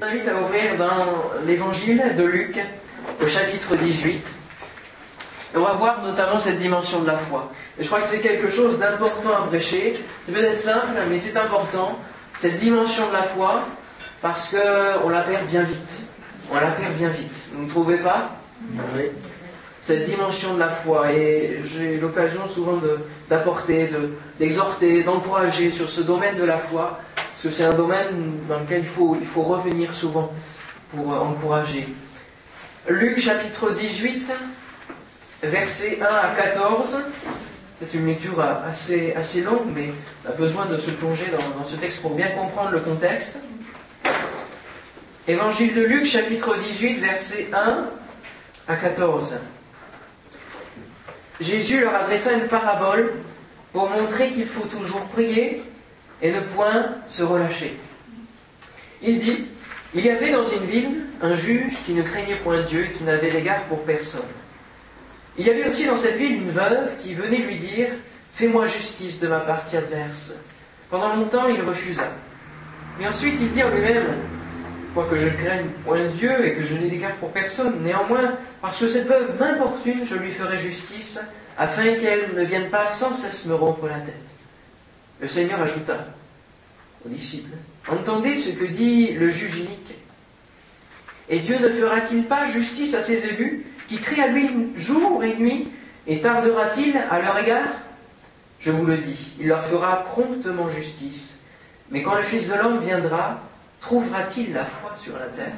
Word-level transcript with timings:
Je 0.00 0.06
vous 0.06 0.12
invite 0.12 0.28
à 0.28 0.40
ouvrir 0.40 0.78
dans 0.78 1.44
l'évangile 1.46 2.02
de 2.16 2.24
Luc, 2.24 2.58
au 3.22 3.26
chapitre 3.26 3.76
18. 3.76 4.14
Et 5.52 5.56
on 5.58 5.62
va 5.62 5.72
voir 5.72 6.02
notamment 6.02 6.38
cette 6.38 6.58
dimension 6.58 7.00
de 7.00 7.08
la 7.08 7.18
foi. 7.18 7.52
Et 7.78 7.82
je 7.82 7.86
crois 7.86 8.00
que 8.00 8.06
c'est 8.06 8.20
quelque 8.20 8.48
chose 8.48 8.78
d'important 8.78 9.34
à 9.36 9.46
prêcher. 9.46 10.02
C'est 10.24 10.32
peut-être 10.32 10.58
simple, 10.58 10.96
mais 11.10 11.18
c'est 11.18 11.36
important. 11.36 11.98
Cette 12.38 12.56
dimension 12.56 13.08
de 13.08 13.12
la 13.12 13.24
foi, 13.24 13.62
parce 14.22 14.54
qu'on 14.54 15.08
la 15.10 15.20
perd 15.20 15.46
bien 15.48 15.64
vite. 15.64 16.00
On 16.50 16.54
la 16.54 16.70
perd 16.70 16.94
bien 16.94 17.10
vite. 17.10 17.48
Vous 17.52 17.64
ne 17.64 17.68
trouvez 17.68 17.98
pas? 17.98 18.30
Oui. 18.96 19.02
Cette 19.82 20.04
dimension 20.06 20.54
de 20.54 20.60
la 20.60 20.70
foi. 20.70 21.12
Et 21.12 21.60
j'ai 21.64 21.98
l'occasion 21.98 22.48
souvent 22.48 22.80
d'apporter, 23.28 23.88
de, 23.88 24.12
d'exhorter, 24.38 25.02
d'encourager 25.02 25.70
sur 25.70 25.90
ce 25.90 26.00
domaine 26.00 26.36
de 26.36 26.44
la 26.44 26.56
foi. 26.56 27.00
Parce 27.30 27.42
que 27.42 27.50
c'est 27.50 27.64
un 27.64 27.72
domaine 27.72 28.40
dans 28.48 28.58
lequel 28.60 28.80
il 28.80 28.88
faut, 28.88 29.16
il 29.18 29.26
faut 29.26 29.42
revenir 29.42 29.94
souvent 29.94 30.32
pour 30.90 31.12
euh, 31.12 31.18
encourager. 31.18 31.88
Luc 32.88 33.18
chapitre 33.20 33.70
18, 33.72 34.32
versets 35.44 35.98
1 36.02 36.04
à 36.04 36.34
14. 36.34 37.00
C'est 37.80 37.96
une 37.96 38.06
lecture 38.06 38.40
assez, 38.40 39.14
assez 39.14 39.40
longue, 39.40 39.68
mais 39.74 39.90
on 40.24 40.30
a 40.30 40.32
besoin 40.32 40.66
de 40.66 40.76
se 40.76 40.90
plonger 40.90 41.26
dans, 41.30 41.58
dans 41.58 41.64
ce 41.64 41.76
texte 41.76 42.02
pour 42.02 42.14
bien 42.14 42.28
comprendre 42.28 42.70
le 42.72 42.80
contexte. 42.80 43.38
Évangile 45.26 45.74
de 45.74 45.82
Luc 45.82 46.04
chapitre 46.04 46.56
18, 46.58 46.98
versets 46.98 47.48
1 47.54 47.86
à 48.68 48.76
14. 48.76 49.38
Jésus 51.40 51.80
leur 51.80 51.94
adressa 51.94 52.32
une 52.32 52.48
parabole 52.48 53.14
pour 53.72 53.88
montrer 53.88 54.28
qu'il 54.30 54.46
faut 54.46 54.66
toujours 54.66 55.06
prier 55.06 55.62
et 56.22 56.32
ne 56.32 56.40
point 56.40 56.96
se 57.06 57.22
relâcher. 57.22 57.78
Il 59.02 59.18
dit, 59.18 59.46
il 59.94 60.04
y 60.04 60.10
avait 60.10 60.32
dans 60.32 60.44
une 60.44 60.66
ville 60.66 61.00
un 61.22 61.34
juge 61.34 61.74
qui 61.84 61.92
ne 61.92 62.02
craignait 62.02 62.36
point 62.36 62.60
Dieu 62.60 62.86
et 62.86 62.90
qui 62.92 63.04
n'avait 63.04 63.30
d'égard 63.30 63.64
pour 63.64 63.82
personne. 63.82 64.22
Il 65.38 65.46
y 65.46 65.50
avait 65.50 65.66
aussi 65.66 65.86
dans 65.86 65.96
cette 65.96 66.16
ville 66.16 66.42
une 66.42 66.50
veuve 66.50 66.90
qui 67.02 67.14
venait 67.14 67.38
lui 67.38 67.56
dire, 67.56 67.88
Fais-moi 68.34 68.66
justice 68.66 69.20
de 69.20 69.28
ma 69.28 69.40
partie 69.40 69.76
adverse. 69.76 70.34
Pendant 70.88 71.14
longtemps, 71.14 71.48
il 71.48 71.60
refusa. 71.62 72.08
Mais 72.98 73.06
ensuite, 73.06 73.34
il 73.40 73.50
dit 73.50 73.62
en 73.62 73.70
lui-même, 73.70 74.06
Quoique 74.94 75.16
je 75.16 75.28
craigne 75.28 75.66
point 75.84 76.06
Dieu 76.06 76.44
et 76.44 76.54
que 76.54 76.62
je 76.62 76.74
n'ai 76.74 76.88
d'égard 76.88 77.14
pour 77.16 77.30
personne, 77.30 77.82
néanmoins, 77.82 78.36
parce 78.60 78.78
que 78.78 78.88
cette 78.88 79.06
veuve 79.06 79.38
m'importune, 79.38 80.04
je 80.04 80.16
lui 80.16 80.32
ferai 80.32 80.58
justice, 80.58 81.20
afin 81.56 81.94
qu'elle 81.94 82.34
ne 82.34 82.44
vienne 82.44 82.70
pas 82.70 82.88
sans 82.88 83.12
cesse 83.12 83.44
me 83.46 83.54
rompre 83.54 83.86
la 83.86 84.00
tête. 84.00 84.39
Le 85.20 85.28
Seigneur 85.28 85.60
ajouta 85.60 86.06
aux 87.04 87.08
disciples, 87.08 87.56
Entendez 87.88 88.38
ce 88.38 88.50
que 88.50 88.64
dit 88.64 89.12
le 89.12 89.30
juge 89.30 89.58
inique. 89.58 89.94
Et 91.28 91.40
Dieu 91.40 91.58
ne 91.58 91.68
fera-t-il 91.68 92.24
pas 92.24 92.48
justice 92.48 92.94
à 92.94 93.02
ses 93.02 93.26
élus, 93.26 93.66
qui 93.88 93.98
crient 93.98 94.22
à 94.22 94.28
lui 94.28 94.50
jour 94.76 95.22
et 95.24 95.36
nuit, 95.36 95.68
et 96.06 96.20
tardera-t-il 96.20 96.96
à 96.96 97.20
leur 97.20 97.38
égard? 97.38 97.68
Je 98.58 98.70
vous 98.70 98.84
le 98.84 98.98
dis, 98.98 99.34
il 99.40 99.48
leur 99.48 99.64
fera 99.64 100.04
promptement 100.04 100.68
justice. 100.68 101.40
Mais 101.90 102.02
quand 102.02 102.14
le 102.14 102.22
Fils 102.22 102.48
de 102.48 102.54
l'homme 102.54 102.80
viendra, 102.80 103.40
trouvera-t-il 103.80 104.52
la 104.52 104.64
foi 104.64 104.92
sur 104.96 105.14
la 105.18 105.26
terre? 105.26 105.54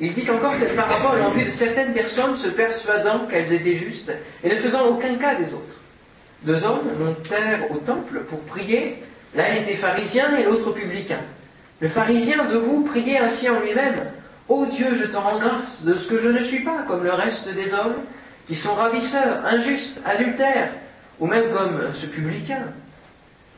Il 0.00 0.12
dit 0.12 0.24
qu'encore 0.24 0.54
cette 0.54 0.74
parabole 0.74 1.22
en 1.22 1.30
vue 1.30 1.44
de 1.44 1.50
certaines 1.50 1.92
personnes 1.92 2.36
se 2.36 2.48
persuadant 2.48 3.26
qu'elles 3.26 3.52
étaient 3.52 3.74
justes 3.74 4.12
et 4.42 4.48
ne 4.48 4.56
faisant 4.56 4.86
aucun 4.86 5.14
cas 5.16 5.36
des 5.36 5.54
autres. 5.54 5.80
Deux 6.44 6.64
hommes 6.64 6.88
montèrent 6.98 7.70
au 7.70 7.78
temple 7.78 8.20
pour 8.28 8.40
prier. 8.40 9.02
L'un 9.34 9.54
était 9.54 9.74
pharisien 9.74 10.36
et 10.36 10.44
l'autre 10.44 10.72
publicain. 10.72 11.20
Le 11.80 11.88
pharisien 11.88 12.44
debout 12.44 12.82
priait 12.82 13.18
ainsi 13.18 13.48
en 13.48 13.60
lui-même 13.60 13.96
Ô 14.48 14.66
Dieu, 14.66 14.94
je 14.94 15.04
te 15.06 15.16
rends 15.16 15.38
grâce 15.38 15.84
de 15.84 15.94
ce 15.94 16.06
que 16.06 16.18
je 16.18 16.28
ne 16.28 16.42
suis 16.42 16.60
pas 16.60 16.82
comme 16.86 17.02
le 17.02 17.14
reste 17.14 17.48
des 17.54 17.72
hommes, 17.72 17.96
qui 18.46 18.54
sont 18.54 18.74
ravisseurs, 18.74 19.42
injustes, 19.46 20.00
adultères, 20.04 20.70
ou 21.18 21.26
même 21.26 21.50
comme 21.50 21.92
ce 21.94 22.04
publicain. 22.04 22.64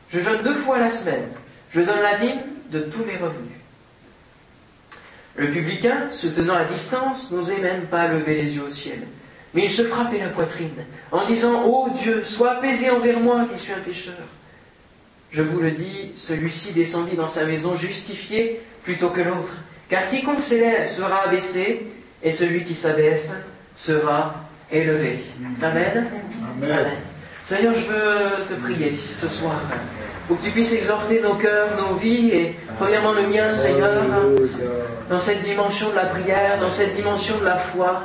Je 0.09 0.21
jeûne 0.21 0.41
deux 0.43 0.53
fois 0.53 0.79
la 0.79 0.89
semaine. 0.89 1.27
Je 1.71 1.81
donne 1.81 2.01
la 2.01 2.17
dîme 2.17 2.39
de 2.71 2.79
tous 2.79 3.03
mes 3.03 3.17
revenus. 3.17 3.57
Le 5.35 5.49
publicain, 5.49 6.07
se 6.13 6.27
tenant 6.27 6.55
à 6.55 6.63
distance, 6.63 7.31
n'osait 7.31 7.59
même 7.59 7.81
pas 7.83 8.07
lever 8.07 8.41
les 8.41 8.55
yeux 8.55 8.63
au 8.63 8.71
ciel. 8.71 9.01
Mais 9.57 9.63
il 9.63 9.71
se 9.71 9.81
frappait 9.81 10.19
la 10.19 10.27
poitrine 10.27 10.85
en 11.11 11.25
disant 11.25 11.63
Ô 11.65 11.89
Dieu, 11.89 12.23
sois 12.23 12.51
apaisé 12.51 12.91
envers 12.91 13.19
moi 13.19 13.47
qui 13.51 13.59
suis 13.59 13.73
un 13.73 13.79
pécheur. 13.79 14.13
Je 15.31 15.41
vous 15.41 15.59
le 15.59 15.71
dis, 15.71 16.11
celui-ci 16.13 16.73
descendit 16.73 17.15
dans 17.15 17.27
sa 17.27 17.43
maison 17.43 17.75
justifié 17.75 18.61
plutôt 18.83 19.09
que 19.09 19.21
l'autre. 19.21 19.57
Car 19.89 20.11
quiconque 20.11 20.41
s'élève 20.41 20.85
sera 20.85 21.23
abaissé, 21.23 21.87
et 22.21 22.31
celui 22.31 22.65
qui 22.65 22.75
s'abaisse 22.75 23.33
sera 23.75 24.35
élevé. 24.71 25.23
Amen. 25.63 26.05
Amen. 26.61 26.85
Seigneur, 27.43 27.73
je 27.73 27.87
veux 27.87 28.45
te 28.47 28.53
prier 28.61 28.95
ce 29.19 29.27
soir 29.27 29.59
pour 30.27 30.37
que 30.37 30.43
tu 30.43 30.51
puisses 30.51 30.73
exhorter 30.73 31.19
nos 31.19 31.33
cœurs, 31.33 31.69
nos 31.79 31.95
vies, 31.95 32.29
et 32.29 32.55
premièrement 32.77 33.13
le 33.13 33.23
mien, 33.23 33.51
Seigneur, 33.55 34.03
Alléluia. 34.03 34.49
dans 35.09 35.19
cette 35.19 35.41
dimension 35.41 35.89
de 35.89 35.95
la 35.95 36.05
prière, 36.05 36.59
dans 36.59 36.69
cette 36.69 36.95
dimension 36.95 37.39
de 37.39 37.45
la 37.45 37.57
foi. 37.57 38.03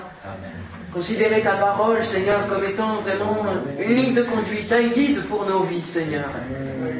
Considérer 0.93 1.41
ta 1.41 1.53
parole, 1.53 2.05
Seigneur, 2.05 2.47
comme 2.49 2.65
étant 2.65 2.97
vraiment 2.97 3.39
une 3.79 3.95
ligne 3.95 4.15
de 4.15 4.23
conduite, 4.23 4.71
un 4.71 4.89
guide 4.89 5.23
pour 5.25 5.47
nos 5.47 5.63
vies, 5.63 5.81
Seigneur. 5.81 6.27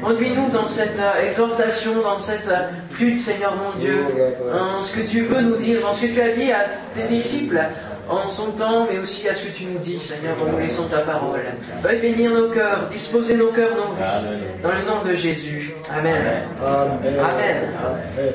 Conduis-nous 0.03 0.49
dans 0.49 0.67
cette 0.67 0.99
euh, 0.99 1.29
exhortation, 1.29 2.01
dans 2.01 2.19
cette 2.19 2.47
euh, 2.47 2.69
étude, 2.93 3.17
Seigneur 3.17 3.55
mon 3.55 3.79
Dieu, 3.79 4.03
en 4.51 4.81
ce 4.81 4.97
que 4.97 5.07
tu 5.07 5.21
veux 5.21 5.41
nous 5.41 5.55
dire, 5.55 5.81
dans 5.81 5.93
ce 5.93 6.07
que 6.07 6.13
tu 6.13 6.21
as 6.21 6.31
dit 6.31 6.51
à 6.51 6.65
tes 6.95 7.07
disciples 7.07 7.61
en 8.09 8.27
son 8.27 8.51
temps, 8.51 8.87
mais 8.91 8.97
aussi 8.97 9.29
à 9.29 9.35
ce 9.35 9.45
que 9.45 9.55
tu 9.55 9.65
nous 9.65 9.79
dis, 9.79 9.99
Seigneur, 9.99 10.35
en 10.41 10.51
nous 10.51 10.57
laissant 10.57 10.87
ta 10.87 10.99
parole. 10.99 11.39
Veuille 11.81 12.01
bénir 12.01 12.31
nos 12.31 12.49
cœurs, 12.49 12.89
disposer 12.91 13.35
nos 13.35 13.51
cœurs, 13.51 13.75
nos 13.75 13.93
vies, 13.93 14.41
dans 14.61 14.71
le 14.71 14.85
nom 14.85 15.03
de 15.05 15.15
Jésus. 15.15 15.73
Amen. 15.95 16.15
Amen. 16.59 17.19
Amen. 17.19 17.57
Amen. 17.79 18.33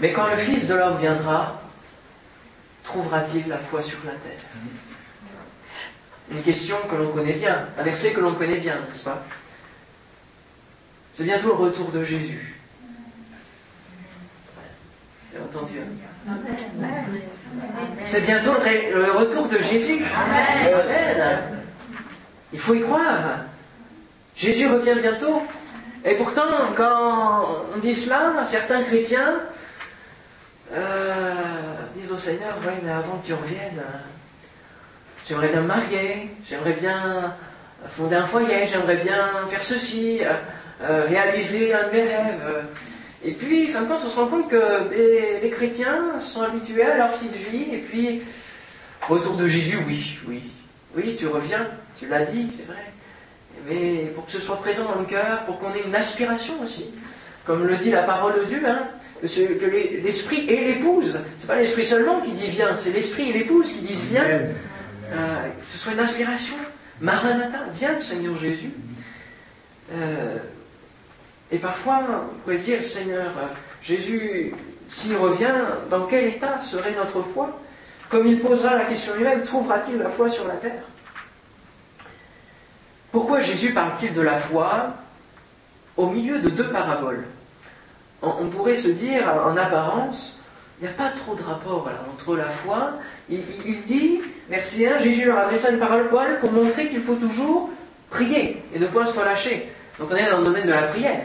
Mais 0.00 0.12
quand 0.12 0.26
le 0.30 0.36
Fils 0.36 0.68
de 0.68 0.74
l'homme 0.74 0.98
viendra, 1.00 1.62
trouvera-t-il 2.86 3.48
la 3.48 3.58
foi 3.58 3.82
sur 3.82 3.98
la 4.04 4.12
terre? 4.12 4.40
Une 6.30 6.42
question 6.42 6.76
que 6.88 6.96
l'on 6.96 7.12
connaît 7.12 7.34
bien, 7.34 7.66
un 7.78 7.82
verset 7.82 8.12
que 8.12 8.20
l'on 8.20 8.34
connaît 8.34 8.58
bien, 8.58 8.74
n'est-ce 8.74 9.04
pas? 9.04 9.22
C'est 11.12 11.24
bientôt 11.24 11.48
le 11.48 11.54
retour 11.54 11.90
de 11.90 12.04
Jésus. 12.04 12.56
J'ai 15.32 15.40
entendu. 15.40 15.78
hein 16.28 16.34
C'est 18.04 18.26
bientôt 18.26 18.52
le 18.54 19.12
retour 19.12 19.48
de 19.48 19.58
Jésus. 19.58 20.02
Amen. 20.14 21.62
Il 22.52 22.58
faut 22.58 22.74
y 22.74 22.82
croire. 22.82 23.44
Jésus 24.36 24.66
revient 24.66 24.96
bientôt. 25.00 25.42
Et 26.04 26.14
pourtant, 26.14 26.72
quand 26.76 27.64
on 27.74 27.78
dit 27.78 27.94
cela, 27.94 28.44
certains 28.44 28.82
chrétiens 28.82 29.40
euh, 30.72 31.76
disent 31.94 32.12
au 32.12 32.18
Seigneur, 32.18 32.56
oui, 32.62 32.72
mais 32.82 32.90
avant 32.90 33.18
que 33.18 33.26
tu 33.26 33.34
reviennes, 33.34 33.78
euh, 33.78 33.98
j'aimerais 35.28 35.48
bien 35.48 35.60
me 35.60 35.66
marier, 35.66 36.30
j'aimerais 36.48 36.74
bien 36.74 37.34
fonder 37.88 38.16
un 38.16 38.26
foyer, 38.26 38.66
j'aimerais 38.66 38.96
bien 38.96 39.48
faire 39.48 39.62
ceci, 39.62 40.20
euh, 40.22 40.32
euh, 40.82 41.06
réaliser 41.08 41.74
un 41.74 41.88
de 41.88 41.92
mes 41.92 42.02
rêves. 42.02 42.64
Et 43.22 43.32
puis, 43.32 43.68
fin 43.68 43.82
de 43.82 43.92
on 43.92 43.98
se 43.98 44.16
rend 44.18 44.26
compte 44.26 44.48
que 44.48 44.90
les, 44.90 45.40
les 45.40 45.50
chrétiens 45.50 46.18
sont 46.20 46.42
habitués 46.42 46.84
à 46.84 46.96
leur 46.96 47.12
petite 47.12 47.34
vie, 47.34 47.74
et 47.74 47.78
puis, 47.78 48.22
retour 49.08 49.36
de 49.36 49.46
Jésus, 49.46 49.78
oui, 49.86 50.18
oui, 50.28 50.42
oui, 50.96 51.16
tu 51.18 51.26
reviens, 51.26 51.66
tu 51.98 52.06
l'as 52.06 52.24
dit, 52.24 52.48
c'est 52.54 52.66
vrai. 52.66 52.92
Mais 53.68 54.12
pour 54.14 54.26
que 54.26 54.32
ce 54.32 54.40
soit 54.40 54.56
présent 54.56 54.84
dans 54.84 55.00
le 55.00 55.06
cœur, 55.06 55.44
pour 55.46 55.58
qu'on 55.58 55.72
ait 55.74 55.82
une 55.84 55.94
aspiration 55.94 56.54
aussi, 56.62 56.90
comme 57.44 57.66
le 57.66 57.76
dit 57.76 57.90
la 57.90 58.02
parole 58.02 58.40
de 58.40 58.44
Dieu, 58.44 58.62
hein, 58.66 58.86
que, 59.20 59.26
que 59.26 59.66
l'esprit 60.04 60.46
et 60.48 60.74
l'épouse, 60.74 61.18
c'est 61.36 61.46
pas 61.46 61.56
l'esprit 61.56 61.86
seulement 61.86 62.20
qui 62.20 62.32
dit 62.32 62.48
viens, 62.48 62.76
c'est 62.76 62.92
l'esprit 62.92 63.30
et 63.30 63.32
l'épouse 63.32 63.72
qui 63.72 63.78
disent 63.78 64.04
viens, 64.10 64.24
Amen. 64.24 64.54
euh, 65.12 65.48
que 65.48 65.66
ce 65.70 65.78
soit 65.78 65.92
une 65.92 66.00
inspiration. 66.00 66.56
Maranatha, 67.00 67.58
viens 67.74 68.00
Seigneur 68.00 68.36
Jésus. 68.38 68.72
Euh, 69.92 70.38
et 71.50 71.58
parfois, 71.58 72.00
on 72.08 72.38
pourrait 72.40 72.58
se 72.58 72.64
dire, 72.64 72.84
Seigneur, 72.84 73.26
euh, 73.38 73.46
Jésus, 73.82 74.54
s'il 74.88 75.16
revient, 75.16 75.52
dans 75.90 76.06
quel 76.06 76.26
état 76.28 76.58
serait 76.60 76.94
notre 76.96 77.22
foi? 77.22 77.60
Comme 78.08 78.26
il 78.26 78.40
posera 78.40 78.76
la 78.76 78.84
question 78.84 79.14
lui-même, 79.16 79.42
trouvera-t-il 79.42 79.98
la 79.98 80.08
foi 80.08 80.28
sur 80.28 80.46
la 80.46 80.54
terre? 80.54 80.82
Pourquoi 83.12 83.40
Jésus 83.40 83.72
parle-t-il 83.72 84.14
de 84.14 84.20
la 84.20 84.38
foi 84.38 84.94
au 85.96 86.08
milieu 86.08 86.38
de 86.38 86.50
deux 86.50 86.68
paraboles? 86.68 87.24
On, 88.22 88.46
pourrait 88.48 88.76
se 88.76 88.88
dire, 88.88 89.22
en 89.44 89.56
apparence, 89.56 90.36
il 90.80 90.84
n'y 90.84 90.88
a 90.88 90.94
pas 90.94 91.10
trop 91.10 91.34
de 91.34 91.42
rapport 91.42 91.88
entre 92.12 92.36
la 92.36 92.50
foi. 92.50 92.92
Il, 93.28 93.40
dit, 93.86 94.20
verset 94.48 94.88
1, 94.88 94.98
Jésus 94.98 95.26
leur 95.26 95.38
adressa 95.38 95.70
une 95.70 95.78
parole 95.78 96.08
pour 96.40 96.52
montrer 96.52 96.88
qu'il 96.88 97.00
faut 97.00 97.14
toujours 97.14 97.70
prier 98.10 98.62
et 98.74 98.78
ne 98.78 98.86
point 98.86 99.06
se 99.06 99.18
relâcher. 99.18 99.70
Donc 99.98 100.08
on 100.10 100.16
est 100.16 100.30
dans 100.30 100.38
le 100.38 100.44
domaine 100.44 100.66
de 100.66 100.72
la 100.72 100.82
prière. 100.82 101.22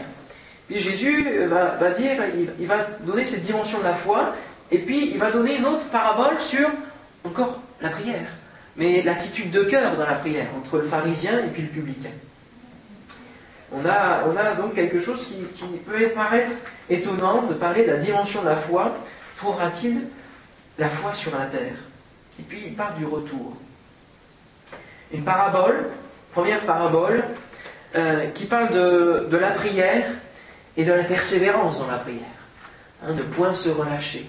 Puis 0.68 0.80
Jésus 0.80 1.46
va, 1.48 1.76
va 1.76 1.92
dire, 1.92 2.24
il, 2.38 2.50
il 2.60 2.68
va 2.68 2.88
donner 3.02 3.26
cette 3.26 3.44
dimension 3.44 3.80
de 3.80 3.84
la 3.84 3.94
foi, 3.94 4.34
et 4.72 4.78
puis 4.78 5.12
il 5.12 5.18
va 5.18 5.32
donner 5.32 5.58
une 5.58 5.66
autre 5.66 5.90
parabole 5.90 6.40
sur 6.40 6.70
encore 7.26 7.60
la 7.82 7.90
prière, 7.90 8.28
mais 8.78 9.02
l'attitude 9.02 9.52
de 9.52 9.64
cœur 9.64 9.96
dans 9.98 10.06
la 10.06 10.16
prière, 10.16 10.48
entre 10.58 10.78
le 10.78 10.88
pharisien 10.88 11.40
et 11.40 11.48
puis 11.48 11.64
le 11.64 11.68
publicain. 11.68 12.12
On 13.74 13.86
a, 13.86 14.26
on 14.28 14.36
a 14.36 14.54
donc 14.56 14.76
quelque 14.76 15.00
chose 15.00 15.28
qui, 15.28 15.68
peut 15.78 16.10
paraître 16.10 16.52
étonnant 16.90 17.44
de 17.44 17.54
parler 17.54 17.84
de 17.84 17.92
la 17.92 17.98
dimension 17.98 18.42
de 18.42 18.50
la 18.50 18.58
foi. 18.58 18.98
Trouvera-t-il 19.38 20.08
la 20.78 20.90
foi 20.90 21.14
sur 21.14 21.32
la 21.38 21.46
terre? 21.46 21.76
Et 22.40 22.44
puis 22.44 22.64
il 22.68 22.76
parle 22.76 22.96
du 22.96 23.06
retour. 23.06 23.56
Une 25.14 25.24
parabole, 25.24 25.90
première 26.34 26.60
parabole, 26.62 27.24
euh, 27.96 28.28
qui 28.32 28.46
parle 28.46 28.72
de, 28.72 29.38
la 29.38 29.52
prière 29.52 30.06
et 30.76 30.84
de 30.84 30.92
la 30.92 31.04
persévérance 31.04 31.80
dans 31.80 31.88
la 31.88 31.98
prière. 31.98 32.22
Hein, 33.04 33.14
de 33.14 33.24
point 33.24 33.54
se 33.54 33.70
relâcher. 33.70 34.26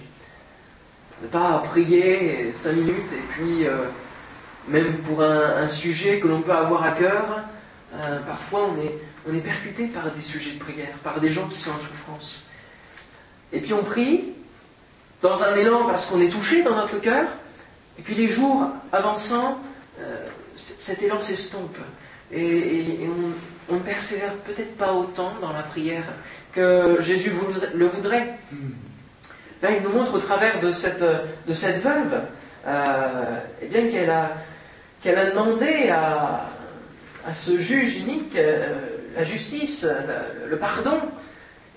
Ne 1.23 1.29
pas 1.29 1.63
prier 1.71 2.53
cinq 2.57 2.75
minutes 2.75 3.13
et 3.13 3.23
puis, 3.29 3.67
euh, 3.67 3.85
même 4.69 4.99
pour 4.99 5.23
un, 5.23 5.57
un 5.57 5.69
sujet 5.69 6.21
que 6.21 6.29
l'on 6.29 6.43
peut 6.43 6.53
avoir 6.53 6.85
à 6.85 6.93
cœur, 6.93 7.41
euh, 7.95 8.21
parfois 8.21 8.69
on 8.75 8.81
est, 8.81 8.99
on 9.29 9.35
est 9.35 9.41
percuté 9.41 9.87
par 9.87 10.11
des 10.11 10.23
sujets 10.23 10.53
de 10.53 10.59
prière, 10.59 10.97
par 11.03 11.21
des 11.21 11.31
gens 11.31 11.49
qui 11.49 11.59
sont 11.59 11.71
en 11.71 11.79
souffrance. 11.79 12.45
Et 13.53 13.61
puis 13.61 13.73
on 13.73 13.85
prie 13.85 14.33
dans 15.21 15.43
un 15.43 15.55
élan 15.57 15.87
parce 15.87 16.07
qu'on 16.07 16.21
est 16.21 16.29
touché 16.29 16.63
dans 16.63 16.75
notre 16.75 16.99
cœur, 17.01 17.27
et 17.99 18.03
puis 18.03 18.15
les 18.15 18.29
jours 18.29 18.67
avançant, 18.93 19.59
euh, 20.01 20.27
cet 20.57 21.03
élan 21.03 21.21
s'estompe. 21.21 21.77
Et, 22.33 23.05
et, 23.05 23.09
on, 23.09 23.75
on, 23.75 23.77
ne 23.77 23.83
persévère 23.83 24.33
peut-être 24.37 24.77
pas 24.77 24.93
autant 24.93 25.35
dans 25.41 25.53
la 25.53 25.63
prière 25.63 26.05
que 26.53 26.97
Jésus 27.01 27.31
voudrait, 27.31 27.71
le 27.75 27.87
voudrait. 27.87 28.39
Là, 29.61 29.71
il 29.71 29.83
nous 29.83 29.91
montre 29.93 30.15
au 30.15 30.19
travers 30.19 30.59
de 30.59 30.73
cette, 30.73 31.03
de 31.03 31.55
cette 31.55 31.83
veuve, 31.83 32.23
euh, 32.67 33.39
eh 33.61 33.67
bien 33.67 33.87
qu'elle 33.89 34.11
a, 34.11 34.33
qu'elle 35.03 35.19
a 35.19 35.27
demandé 35.31 35.91
à, 35.91 36.49
à 37.27 37.33
ce 37.33 37.59
juge 37.59 37.97
unique 37.97 38.35
euh, 38.37 38.92
la 39.15 39.25
justice, 39.25 39.87
le, 40.49 40.57
pardon. 40.57 41.01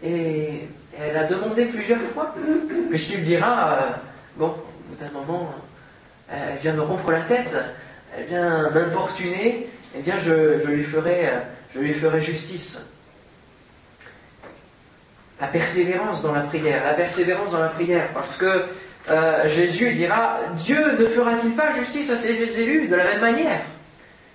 Et 0.03 0.67
elle 0.99 1.17
a 1.17 1.23
demandé 1.25 1.65
plusieurs 1.65 2.01
fois. 2.01 2.33
Puisqu'il 2.89 3.23
dira, 3.23 3.73
euh, 3.73 3.81
bon, 4.37 4.47
au 4.47 4.89
bout 4.89 5.03
d'un 5.03 5.11
moment, 5.11 5.53
elle 6.29 6.57
vient 6.61 6.73
me 6.73 6.81
rompre 6.81 7.11
la 7.11 7.21
tête, 7.21 7.55
elle 8.15 8.25
vient 8.25 8.69
m'importuner, 8.69 9.67
eh 9.95 10.01
bien 10.01 10.17
je, 10.17 10.65
lui 10.67 10.83
ferai, 10.83 11.29
je 11.73 11.79
lui 11.79 11.93
ferai 11.93 12.21
justice. 12.21 12.85
La 15.39 15.47
persévérance 15.47 16.23
dans 16.23 16.33
la 16.33 16.41
prière, 16.41 16.83
la 16.85 16.93
persévérance 16.93 17.51
dans 17.51 17.59
la 17.59 17.69
prière, 17.69 18.07
parce 18.13 18.37
que 18.37 18.63
euh, 19.09 19.49
Jésus 19.49 19.91
dira, 19.93 20.39
Dieu 20.55 20.97
ne 20.97 21.05
fera-t-il 21.05 21.51
pas 21.51 21.73
justice 21.73 22.09
à 22.09 22.17
ses 22.17 22.61
élus 22.61 22.87
de 22.87 22.95
la 22.95 23.03
même 23.03 23.21
manière, 23.21 23.61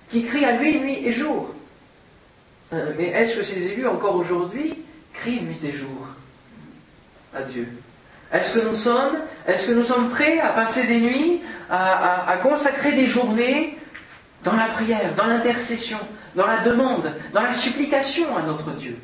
qui 0.09 0.23
crient 0.25 0.45
à 0.45 0.57
lui 0.57 0.79
nuit 0.79 1.05
et 1.05 1.11
jour? 1.11 1.53
euh, 1.53 1.60
Mais 2.71 3.07
est-ce 3.07 3.35
que 3.37 3.43
ces 3.43 3.67
élus, 3.73 3.87
encore 3.87 4.15
aujourd'hui, 4.15 4.75
crient 5.13 5.41
nuit 5.41 5.59
et 5.63 5.73
jour 5.73 6.07
à 7.33 7.43
Dieu? 7.43 7.67
Est-ce 8.31 8.57
que 8.59 8.65
nous 8.65 8.75
sommes, 8.75 9.17
est-ce 9.45 9.67
que 9.67 9.73
nous 9.73 9.83
sommes 9.83 10.09
prêts 10.09 10.39
à 10.39 10.49
passer 10.49 10.87
des 10.87 11.01
nuits, 11.01 11.41
à 11.69 12.37
consacrer 12.41 12.93
des 12.93 13.07
journées 13.07 13.77
dans 14.43 14.55
la 14.55 14.67
prière, 14.67 15.13
dans 15.15 15.27
l'intercession, 15.27 15.99
dans 16.35 16.47
la 16.47 16.59
demande, 16.59 17.13
dans 17.33 17.41
la 17.41 17.53
supplication 17.53 18.35
à 18.37 18.41
notre 18.43 18.71
Dieu, 18.71 18.97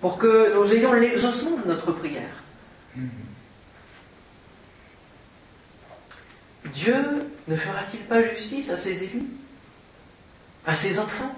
pour 0.00 0.18
que 0.18 0.54
nous 0.54 0.74
ayons 0.74 0.92
l'exaucement 0.92 1.56
de 1.64 1.68
notre 1.68 1.92
prière? 1.92 2.42
Dieu 6.74 6.96
ne 7.46 7.56
fera-t-il 7.56 8.00
pas 8.04 8.22
justice 8.22 8.70
à 8.70 8.78
ses 8.78 9.04
élus? 9.04 9.26
À 10.66 10.74
ses 10.74 10.98
enfants? 10.98 11.32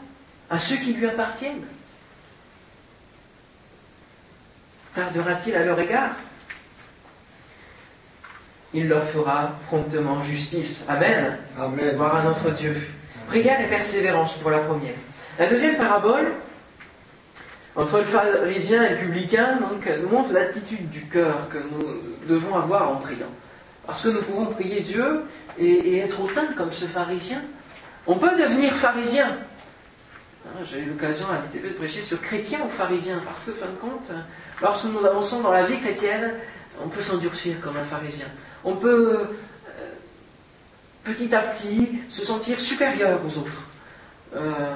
À 0.49 0.59
ceux 0.59 0.77
qui 0.77 0.95
lui 0.95 1.07
appartiennent? 1.07 1.65
Tardera-t-il 4.95 5.57
à 5.57 5.65
leur 5.65 5.79
égard? 5.81 6.11
Il 8.73 8.89
leur 8.89 9.05
fera 9.05 9.53
promptement 9.67 10.23
justice. 10.23 10.87
Amen. 10.89 11.39
Amen. 11.59 11.95
Gloire 11.97 12.17
à 12.17 12.23
notre 12.23 12.51
Dieu. 12.51 12.77
Prière 13.29 13.61
et 13.61 13.69
persévérance 13.69 14.37
pour 14.39 14.51
la 14.51 14.59
première. 14.59 14.95
La 15.39 15.49
deuxième 15.49 15.77
parabole, 15.77 16.33
entre 17.75 17.99
le 17.99 18.05
pharisien 18.05 18.85
et 18.85 18.91
le 18.91 18.99
publicain, 18.99 19.57
donc, 19.57 19.89
nous 20.01 20.09
montre 20.09 20.33
l'attitude 20.33 20.89
du 20.91 21.07
cœur 21.07 21.49
que 21.49 21.59
nous 21.59 22.29
devons 22.29 22.57
avoir 22.57 22.89
en 22.89 22.97
priant. 22.97 23.31
Parce 23.87 24.03
que 24.03 24.09
nous 24.09 24.23
pouvons 24.23 24.47
prier 24.47 24.81
Dieu 24.81 25.23
et, 25.59 25.67
et 25.67 25.99
être 25.99 26.21
hautain 26.21 26.47
comme 26.57 26.73
ce 26.73 26.85
pharisien. 26.85 27.43
On 28.07 28.17
peut 28.17 28.37
devenir 28.39 28.73
pharisien. 28.75 29.37
J'ai 30.65 30.81
eu 30.81 30.87
l'occasion 30.87 31.27
à 31.31 31.41
l'ITB 31.41 31.73
de 31.73 31.79
prêcher 31.79 32.03
sur 32.03 32.21
chrétien 32.21 32.61
ou 32.67 32.69
pharisien, 32.69 33.21
parce 33.25 33.47
que, 33.47 33.53
fin 33.53 33.67
de 33.67 33.77
compte, 33.77 34.11
lorsque 34.61 34.87
nous 34.87 35.05
avançons 35.05 35.41
dans 35.41 35.53
la 35.53 35.65
vie 35.65 35.79
chrétienne, 35.79 36.35
on 36.83 36.89
peut 36.89 37.03
s'endurcir 37.03 37.61
comme 37.61 37.77
un 37.77 37.85
pharisien. 37.85 38.27
On 38.65 38.77
peut, 38.77 39.19
euh, 39.21 39.25
petit 41.05 41.35
à 41.35 41.41
petit, 41.41 42.01
se 42.09 42.25
sentir 42.25 42.61
supérieur 42.61 43.21
aux 43.25 43.39
autres. 43.39 43.63
Euh, 44.37 44.75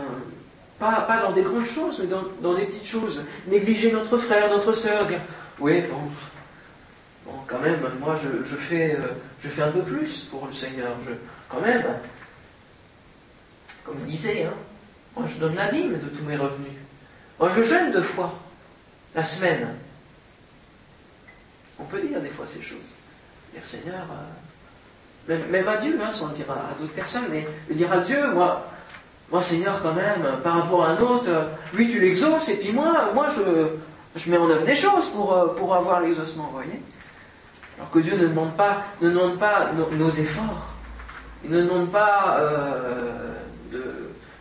pas, 0.78 1.20
dans 1.22 1.32
des 1.32 1.42
grandes 1.42 1.66
choses, 1.66 2.00
mais 2.00 2.16
dans, 2.40 2.54
des 2.54 2.64
petites 2.66 2.86
choses. 2.86 3.24
Négliger 3.48 3.90
notre 3.90 4.16
frère, 4.18 4.48
notre 4.48 4.72
sœur, 4.74 5.06
dire 5.06 5.20
Oui, 5.58 5.82
bon, 5.90 7.32
quand 7.46 7.58
même, 7.58 7.80
moi 7.98 8.14
je, 8.16 8.44
je, 8.48 8.54
fais, 8.54 8.94
euh, 8.94 9.14
je 9.42 9.48
fais 9.48 9.62
un 9.62 9.72
peu 9.72 9.82
plus 9.82 10.24
pour 10.24 10.46
le 10.46 10.52
Seigneur. 10.52 10.92
Quand 11.48 11.60
même, 11.60 11.84
comme 13.84 13.96
il 14.06 14.12
disait, 14.12 14.44
hein, 14.44 14.54
moi 15.16 15.26
je 15.28 15.40
donne 15.40 15.56
la 15.56 15.70
dîme 15.70 15.94
de 15.94 16.16
tous 16.16 16.24
mes 16.24 16.36
revenus. 16.36 16.72
Je 17.40 17.62
jeûne 17.62 17.90
deux 17.90 18.02
fois 18.02 18.38
la 19.18 19.24
semaine. 19.24 19.66
On 21.80 21.84
peut 21.84 22.00
dire 22.00 22.20
des 22.20 22.28
fois 22.28 22.46
ces 22.46 22.62
choses. 22.62 22.94
Dire 23.52 23.64
Seigneur, 23.64 24.06
euh, 25.28 25.38
même, 25.50 25.66
à 25.66 25.76
Dieu, 25.78 25.98
hein, 26.00 26.12
sans 26.12 26.28
le 26.28 26.34
dire 26.34 26.46
à, 26.48 26.80
d'autres 26.80 26.92
personnes, 26.92 27.24
mais 27.28 27.44
dire 27.68 27.92
à 27.92 27.98
Dieu, 27.98 28.32
moi, 28.32 29.42
Seigneur 29.42 29.82
quand 29.82 29.94
même, 29.94 30.22
par 30.44 30.62
rapport 30.62 30.84
à 30.84 30.90
un 30.90 31.00
autre, 31.00 31.30
lui 31.74 31.90
tu 31.90 31.98
l'exauces, 32.00 32.48
et 32.48 32.58
puis 32.58 32.70
moi, 32.70 33.10
moi 33.12 33.26
je, 33.34 34.30
mets 34.30 34.38
en 34.38 34.48
œuvre 34.48 34.64
des 34.64 34.76
choses 34.76 35.08
pour, 35.08 35.32
euh, 35.32 35.74
avoir 35.74 36.00
l'exaucement, 36.00 36.44
vous 36.44 36.58
voyez 36.58 36.80
Alors 37.76 37.90
que 37.90 37.98
Dieu 37.98 38.16
ne 38.16 38.28
demande 38.28 38.56
pas, 38.56 38.84
ne 39.02 39.10
demande 39.10 39.38
pas 39.38 39.72
nos, 39.98 40.10
efforts. 40.10 40.74
Il 41.44 41.50
ne 41.50 41.62
demande 41.62 41.90
pas 41.90 42.38
euh, 42.40 43.28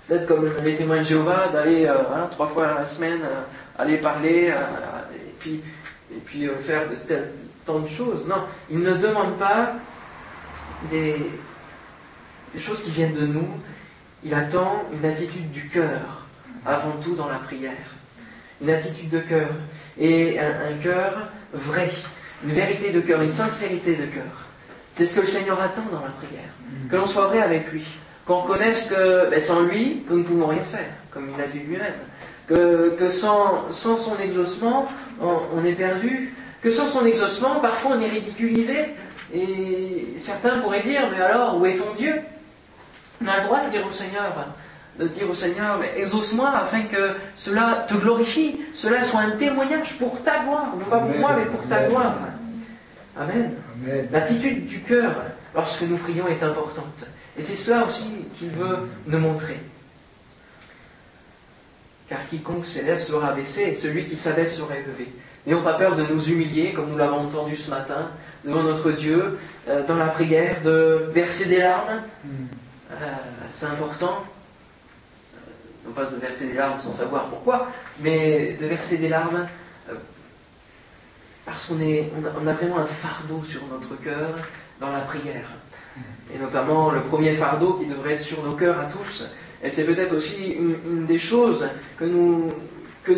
d'être 0.10 0.28
comme 0.28 0.50
les 0.64 0.76
témoins 0.76 1.00
de 1.00 1.04
Jéhovah, 1.04 1.50
d'aller 1.52 1.86
euh, 1.86 1.96
hein, 2.14 2.28
trois 2.32 2.48
fois 2.48 2.68
la 2.80 2.86
semaine, 2.86 3.20
euh, 3.24 3.42
aller 3.78 3.98
parler, 3.98 4.50
euh, 4.50 5.16
et 5.16 5.34
puis, 5.40 5.62
et 6.12 6.20
puis 6.20 6.48
faire 6.62 6.90
de 6.90 6.96
telles, 6.96 7.32
tant 7.66 7.80
de 7.80 7.88
choses. 7.88 8.26
Non, 8.28 8.44
il 8.70 8.80
ne 8.80 8.94
demande 8.94 9.38
pas 9.38 9.74
des, 10.92 11.16
des 12.54 12.60
choses 12.60 12.84
qui 12.84 12.92
viennent 12.92 13.16
de 13.16 13.26
nous, 13.26 13.48
il 14.24 14.34
attend 14.34 14.84
une 14.92 15.08
attitude 15.08 15.52
du 15.52 15.68
cœur, 15.68 16.26
avant 16.66 16.94
tout 17.04 17.16
dans 17.16 17.28
la 17.28 17.40
prière. 17.40 17.72
Une 18.62 18.72
attitude 18.72 19.10
de 19.10 19.20
cœur. 19.20 19.50
Et 20.00 20.40
un, 20.40 20.50
un 20.50 20.78
cœur 20.82 21.30
vrai. 21.54 21.92
Une 22.44 22.52
vérité 22.52 22.92
de 22.92 23.02
cœur, 23.02 23.22
une 23.22 23.32
sincérité 23.32 23.96
de 23.96 24.06
cœur. 24.06 24.24
C'est 24.94 25.06
ce 25.06 25.16
que 25.16 25.22
le 25.22 25.28
Seigneur 25.28 25.62
attend 25.62 25.86
dans 25.92 26.02
la 26.02 26.10
prière. 26.12 26.50
Que 26.90 26.96
l'on 26.96 27.06
soit 27.06 27.28
vrai 27.28 27.42
avec 27.42 27.72
lui. 27.72 27.86
Qu'on 28.26 28.40
reconnaisse 28.40 28.88
que 28.88 29.30
ben, 29.30 29.42
sans 29.42 29.62
lui, 29.62 30.04
nous 30.10 30.18
ne 30.18 30.24
pouvons 30.24 30.48
rien 30.48 30.64
faire, 30.64 30.90
comme 31.12 31.30
il 31.32 31.38
l'a 31.38 31.48
dit 31.48 31.60
lui-même. 31.60 31.94
Que, 32.48 32.96
que 32.98 33.10
sans, 33.10 33.72
sans, 33.72 33.98
son 33.98 34.18
exaucement, 34.20 34.88
on, 35.22 35.40
on, 35.56 35.66
est 35.66 35.74
perdu. 35.74 36.34
Que 36.62 36.72
sans 36.72 36.88
son 36.88 37.06
exaucement, 37.06 37.60
parfois 37.60 37.98
on 37.98 38.02
est 38.02 38.10
ridiculisé. 38.10 38.96
Et 39.34 40.16
certains 40.18 40.60
pourraient 40.60 40.84
dire, 40.84 41.10
mais 41.12 41.22
alors, 41.22 41.60
où 41.60 41.66
est 41.66 41.76
ton 41.76 41.94
Dieu? 41.98 42.16
On 43.22 43.28
a 43.28 43.40
le 43.40 43.44
droit 43.44 43.60
de 43.66 43.70
dire 43.70 43.86
au 43.86 43.92
Seigneur, 43.92 44.34
de 45.00 45.08
dire 45.08 45.30
au 45.30 45.34
Seigneur, 45.34 45.78
mais 45.80 46.02
exauce-moi 46.02 46.50
afin 46.50 46.84
que 46.84 47.16
cela 47.36 47.86
te 47.88 47.96
glorifie, 47.96 48.60
cela 48.74 49.04
soit 49.04 49.22
un 49.22 49.32
témoignage 49.32 49.98
pour 49.98 50.24
ta 50.24 50.40
gloire, 50.44 50.74
non 50.78 50.86
pas 50.86 51.00
pour 51.00 51.18
moi, 51.18 51.36
mais 51.38 51.46
pour 51.46 51.68
ta 51.68 51.86
gloire. 51.86 52.16
Amen. 53.16 53.52
Amen. 53.84 54.08
L'attitude 54.12 54.66
du 54.68 54.82
cœur 54.82 55.12
lorsque 55.56 55.82
nous 55.82 55.98
prions 55.98 56.28
est 56.28 56.44
importante. 56.44 57.06
Et 57.38 57.42
c'est 57.42 57.56
cela 57.56 57.86
aussi 57.86 58.10
qu'il 58.38 58.50
veut 58.50 58.88
nous 59.08 59.20
montrer. 59.20 59.60
Car 62.10 62.20
quiconque 62.30 62.66
s'élève 62.66 63.02
sera 63.02 63.30
abaissé, 63.30 63.64
et 63.64 63.76
celui 63.76 64.06
qui 64.06 64.16
s'abaisse 64.16 64.58
sera 64.58 64.76
élevé. 64.76 65.12
N'ayons 65.46 65.64
pas 65.64 65.74
peur 65.74 65.96
de 65.96 66.04
nous 66.04 66.30
humilier, 66.30 66.74
comme 66.74 66.90
nous 66.90 66.98
l'avons 66.98 67.28
entendu 67.28 67.58
ce 67.58 67.70
matin, 67.70 68.12
devant 68.44 68.64
notre 68.64 68.92
Dieu, 68.92 69.38
euh, 69.68 69.86
dans 69.86 69.98
la 69.98 70.08
prière, 70.08 70.62
de 70.64 71.10
verser 71.12 71.46
des 71.46 71.60
larmes. 71.60 72.02
Mm. 72.24 72.30
Euh, 72.92 72.96
c'est 73.52 73.66
important, 73.66 74.24
non 75.86 75.92
pas 75.92 76.06
de 76.06 76.16
verser 76.18 76.48
des 76.48 76.54
larmes 76.54 76.80
sans 76.80 76.94
savoir 76.94 77.28
pourquoi, 77.28 77.68
mais 78.00 78.58
de 78.60 78.66
verser 78.66 78.98
des 78.98 79.10
larmes 79.10 79.48
parce 81.48 81.68
qu'on 81.68 81.76
on 81.76 82.48
a, 82.48 82.52
vraiment 82.52 82.80
un 82.80 82.86
fardeau 82.86 83.42
sur 83.42 83.62
notre 83.68 83.96
cœur 84.04 84.36
dans 84.82 84.92
la 84.92 85.00
prière. 85.00 85.48
Et 86.34 86.38
notamment 86.38 86.92
le 86.92 87.00
premier 87.00 87.36
fardeau 87.36 87.76
qui 87.76 87.86
devrait 87.86 88.16
être 88.16 88.22
sur 88.22 88.44
nos 88.44 88.52
cœurs 88.52 88.78
à 88.78 88.84
tous. 88.84 89.30
Et 89.64 89.70
c'est 89.70 89.84
peut-être 89.84 90.16
aussi 90.16 90.52
une, 90.52 91.06
des 91.06 91.18
choses 91.18 91.68
que 91.98 92.06
nous, 92.06 92.52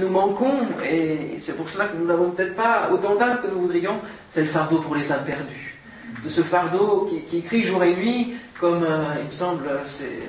manquons, 0.10 0.68
et 0.90 1.38
c'est 1.40 1.58
pour 1.58 1.70
cela 1.70 1.86
que 1.86 1.98
nous 1.98 2.06
n'avons 2.06 2.32
peut-être 2.32 2.56
pas 2.56 2.90
autant 2.92 3.16
d'âme 3.16 3.40
que 3.42 3.48
nous 3.48 3.62
voudrions, 3.62 4.00
c'est 4.32 4.42
le 4.42 4.48
fardeau 4.48 4.78
pour 4.78 4.96
les 4.96 5.12
imperdus. 5.12 5.78
C'est 6.22 6.30
ce 6.30 6.42
fardeau 6.42 7.10
qui, 7.30 7.42
crie 7.42 7.64
jour 7.64 7.84
et 7.84 7.96
nuit, 7.96 8.36
comme 8.60 8.84
euh, 8.84 9.04
il 9.22 9.28
me 9.28 9.32
semble, 9.32 9.70
c'est 9.86 10.20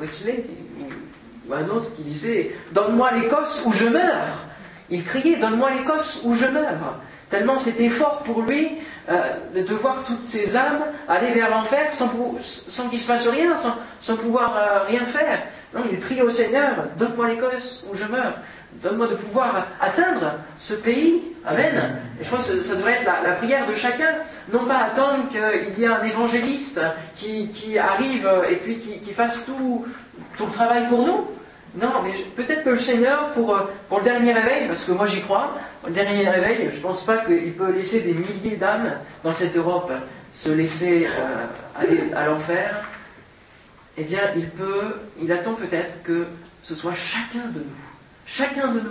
Wesley 0.00 0.44
ou, 0.80 1.52
un 1.52 1.68
autre 1.68 1.94
qui 1.96 2.02
disait 2.02 2.56
Donne-moi 2.72 3.12
l'Écosse 3.12 3.62
ou 3.64 3.72
je 3.72 3.86
meurs. 3.86 4.44
Il 4.90 5.04
criait 5.04 5.36
Donne-moi 5.36 5.70
l'Écosse 5.74 6.22
ou 6.24 6.34
je 6.34 6.46
meurs. 6.46 7.00
Tellement 7.30 7.58
c'était 7.58 7.88
fort 7.88 8.22
pour 8.22 8.42
lui 8.42 8.78
euh, 9.08 9.36
de 9.54 9.74
voir 9.74 10.04
toutes 10.06 10.24
ces 10.24 10.56
âmes 10.56 10.82
aller 11.08 11.32
vers 11.32 11.50
l'enfer 11.50 11.92
sans, 11.92 12.10
sans 12.40 12.88
qu'il 12.88 13.00
se 13.00 13.06
passe 13.06 13.26
rien, 13.26 13.54
sans, 13.56 14.16
pouvoir 14.16 14.56
euh, 14.56 14.84
rien 14.84 15.04
faire. 15.04 15.38
Non, 15.74 15.82
il 15.90 15.98
prie 15.98 16.22
au 16.22 16.30
Seigneur 16.30 16.74
Donne-moi 16.96 17.28
l'Écosse 17.28 17.84
ou 17.90 17.96
je 17.96 18.04
meurs. 18.04 18.34
Donne-moi 18.82 19.08
de 19.08 19.14
pouvoir 19.14 19.66
atteindre 19.80 20.34
ce 20.56 20.74
pays. 20.74 21.22
Amen. 21.44 21.98
Et 22.20 22.24
je 22.24 22.30
pense 22.30 22.50
que 22.50 22.62
ça 22.62 22.76
devrait 22.76 23.00
être 23.00 23.10
la, 23.24 23.32
prière 23.32 23.66
de 23.66 23.74
chacun. 23.74 24.16
Non 24.52 24.66
pas 24.66 24.84
attendre 24.84 25.28
qu'il 25.28 25.80
y 25.80 25.84
ait 25.84 25.88
un 25.88 26.02
évangéliste 26.04 26.80
qui, 27.16 27.78
arrive 27.78 28.28
et 28.50 28.56
puis 28.56 28.78
qui, 28.78 29.12
fasse 29.12 29.46
tout, 29.46 29.84
tout 30.36 30.46
le 30.46 30.52
travail 30.52 30.86
pour 30.88 31.04
nous. 31.06 31.26
Non, 31.76 32.02
mais 32.02 32.12
peut-être 32.36 32.64
que 32.64 32.70
le 32.70 32.78
Seigneur, 32.78 33.32
pour, 33.32 33.56
pour 33.88 33.98
le 33.98 34.04
dernier 34.04 34.32
réveil, 34.32 34.66
parce 34.66 34.84
que 34.84 34.92
moi 34.92 35.06
j'y 35.06 35.20
crois, 35.20 35.54
le 35.86 35.92
dernier 35.92 36.28
réveil, 36.28 36.68
je 36.70 36.76
ne 36.76 36.82
pense 36.82 37.04
pas 37.04 37.18
qu'il 37.18 37.52
peut 37.52 37.70
laisser 37.70 38.00
des 38.00 38.14
milliers 38.14 38.56
d'âmes 38.56 38.92
dans 39.22 39.34
cette 39.34 39.56
Europe 39.56 39.92
se 40.32 40.50
laisser 40.50 41.06
euh, 41.06 41.46
aller 41.74 42.12
à 42.14 42.26
l'enfer. 42.26 42.82
Eh 43.98 44.04
bien, 44.04 44.20
il 44.36 44.48
peut, 44.50 44.96
il 45.20 45.30
attend 45.32 45.54
peut-être 45.54 46.02
que 46.02 46.26
ce 46.62 46.74
soit 46.74 46.94
chacun 46.94 47.48
de 47.54 47.60
nous 47.60 47.86
Chacun 48.26 48.72
de 48.72 48.80
nous. 48.80 48.90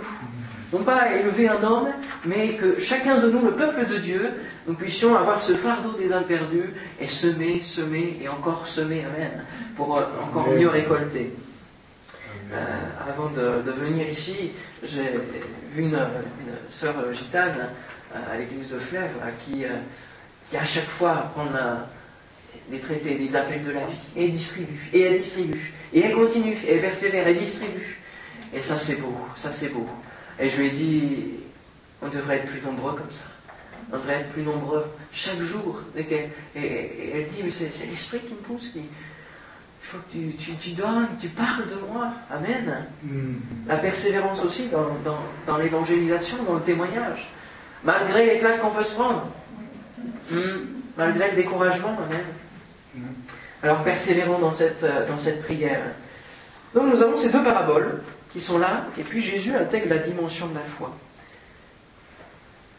Non 0.72 0.82
pas 0.82 1.14
élever 1.14 1.48
un 1.48 1.62
homme, 1.62 1.88
mais 2.24 2.54
que 2.54 2.80
chacun 2.80 3.18
de 3.18 3.30
nous, 3.30 3.44
le 3.44 3.52
peuple 3.52 3.86
de 3.86 3.98
Dieu, 3.98 4.32
nous 4.66 4.74
puissions 4.74 5.14
avoir 5.14 5.42
ce 5.42 5.52
fardeau 5.52 5.92
des 5.92 6.12
imperdus 6.12 6.72
et 6.98 7.06
semer, 7.06 7.60
semer 7.62 8.18
et 8.22 8.28
encore 8.28 8.66
semer, 8.66 9.04
Amen, 9.04 9.44
pour 9.76 9.98
euh, 9.98 10.02
encore 10.24 10.48
mieux 10.48 10.68
récolter. 10.68 11.32
Euh, 12.52 13.10
avant 13.10 13.30
de, 13.30 13.70
venir 13.70 14.08
ici, 14.08 14.52
j'ai 14.82 15.18
vu 15.72 15.82
une, 15.82 15.98
sœur 16.70 16.94
gitane 17.12 17.70
euh, 18.14 18.32
à 18.32 18.36
l'église 18.36 18.70
de 18.70 18.78
Flèvre 18.78 19.20
qui, 19.44 19.64
qui 20.50 20.56
à 20.56 20.64
chaque 20.64 20.86
fois 20.86 21.32
prend 21.34 21.46
les 22.70 22.80
traités, 22.80 23.18
les 23.18 23.36
appels 23.36 23.64
de 23.64 23.70
la 23.70 23.80
vie, 23.80 23.96
et 24.16 24.28
distribue, 24.28 24.88
et 24.92 25.02
elle 25.02 25.18
distribue, 25.18 25.72
et 25.92 26.00
elle 26.00 26.14
continue, 26.14 26.56
et 26.66 26.74
elle 26.74 26.80
persévère, 26.80 27.26
et 27.28 27.34
distribue. 27.34 27.98
Et 28.54 28.60
ça, 28.60 28.78
c'est 28.78 28.96
beau, 28.96 29.14
ça, 29.36 29.52
c'est 29.52 29.68
beau. 29.68 29.88
Et 30.38 30.50
je 30.50 30.56
lui 30.56 30.66
ai 30.66 30.70
dit, 30.70 31.30
on 32.02 32.08
devrait 32.08 32.38
être 32.38 32.46
plus 32.46 32.60
nombreux 32.60 32.94
comme 32.94 33.10
ça. 33.10 33.26
On 33.92 33.96
devrait 33.96 34.20
être 34.20 34.30
plus 34.30 34.42
nombreux 34.42 34.84
chaque 35.12 35.40
jour. 35.40 35.80
Et, 35.96 36.04
elle 36.54 37.28
dit, 37.28 37.42
mais 37.44 37.50
c'est, 37.50 37.70
l'esprit 37.88 38.20
qui 38.20 38.34
me 38.34 38.38
pousse. 38.38 38.72
Faut 39.86 39.98
que 39.98 40.16
tu, 40.60 40.72
donnes, 40.72 41.08
tu 41.20 41.28
parles 41.28 41.66
de 41.68 41.76
moi. 41.92 42.08
Amen. 42.30 42.86
Hmm. 43.04 43.36
La 43.68 43.76
persévérance 43.76 44.44
aussi 44.44 44.68
dans, 44.68 45.58
l'évangélisation, 45.58 46.42
dans 46.42 46.54
le 46.54 46.62
témoignage. 46.62 47.30
Malgré 47.84 48.26
les 48.26 48.38
claques 48.40 48.60
qu'on 48.60 48.70
peut 48.70 48.82
se 48.82 48.94
prendre. 48.94 49.26
Hmm. 50.30 50.66
Malgré 50.96 51.30
le 51.30 51.36
découragement. 51.36 51.96
Amen. 52.04 52.24
Hmm. 52.96 53.00
Alors 53.62 53.84
persévérons 53.84 54.40
dans 54.40 54.50
cette, 54.50 54.84
dans 55.06 55.16
cette 55.16 55.44
prière. 55.44 55.92
Donc 56.74 56.92
nous 56.92 57.02
avons 57.02 57.16
ces 57.16 57.30
deux 57.30 57.44
paraboles 57.44 58.02
qui 58.32 58.40
sont 58.40 58.58
là, 58.58 58.86
et 58.98 59.02
puis 59.02 59.22
Jésus 59.22 59.54
intègre 59.54 59.88
la 59.88 59.98
dimension 59.98 60.48
de 60.48 60.54
la 60.54 60.64
foi. 60.64 60.90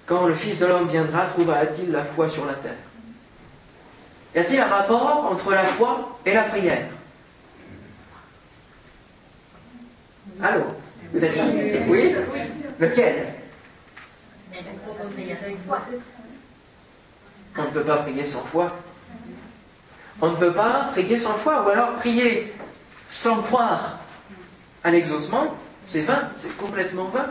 Quand 0.06 0.28
le 0.28 0.34
Fils 0.34 0.60
de 0.60 0.66
l'homme 0.66 0.88
viendra, 0.88 1.26
trouvera-t-il 1.26 1.92
la 1.92 2.04
foi 2.04 2.28
sur 2.28 2.46
la 2.46 2.54
terre? 2.54 2.76
Y 4.36 4.40
a-t-il 4.40 4.60
un 4.60 4.68
rapport 4.68 5.30
entre 5.32 5.52
la 5.52 5.64
foi 5.64 6.20
et 6.26 6.34
la 6.34 6.44
prière? 6.44 6.86
Allô 10.42 10.66
Vous 11.14 11.24
avez 11.24 11.82
Oui 11.88 12.16
Lequel 12.80 13.34
On 17.58 17.64
ne 17.64 17.70
peut 17.70 17.84
pas 17.84 17.98
prier 17.98 18.26
sans 18.26 18.42
foi. 18.42 18.76
On 20.22 20.32
ne 20.32 20.36
peut 20.36 20.54
pas 20.54 20.90
prier 20.92 21.18
sans 21.18 21.34
foi, 21.34 21.64
ou 21.66 21.70
alors 21.70 21.96
prier 21.96 22.54
sans 23.10 23.42
croire 23.42 24.00
à 24.84 24.92
l'exaucement, 24.92 25.56
c'est 25.86 26.02
vain, 26.02 26.30
c'est 26.36 26.56
complètement 26.58 27.06
vain. 27.06 27.28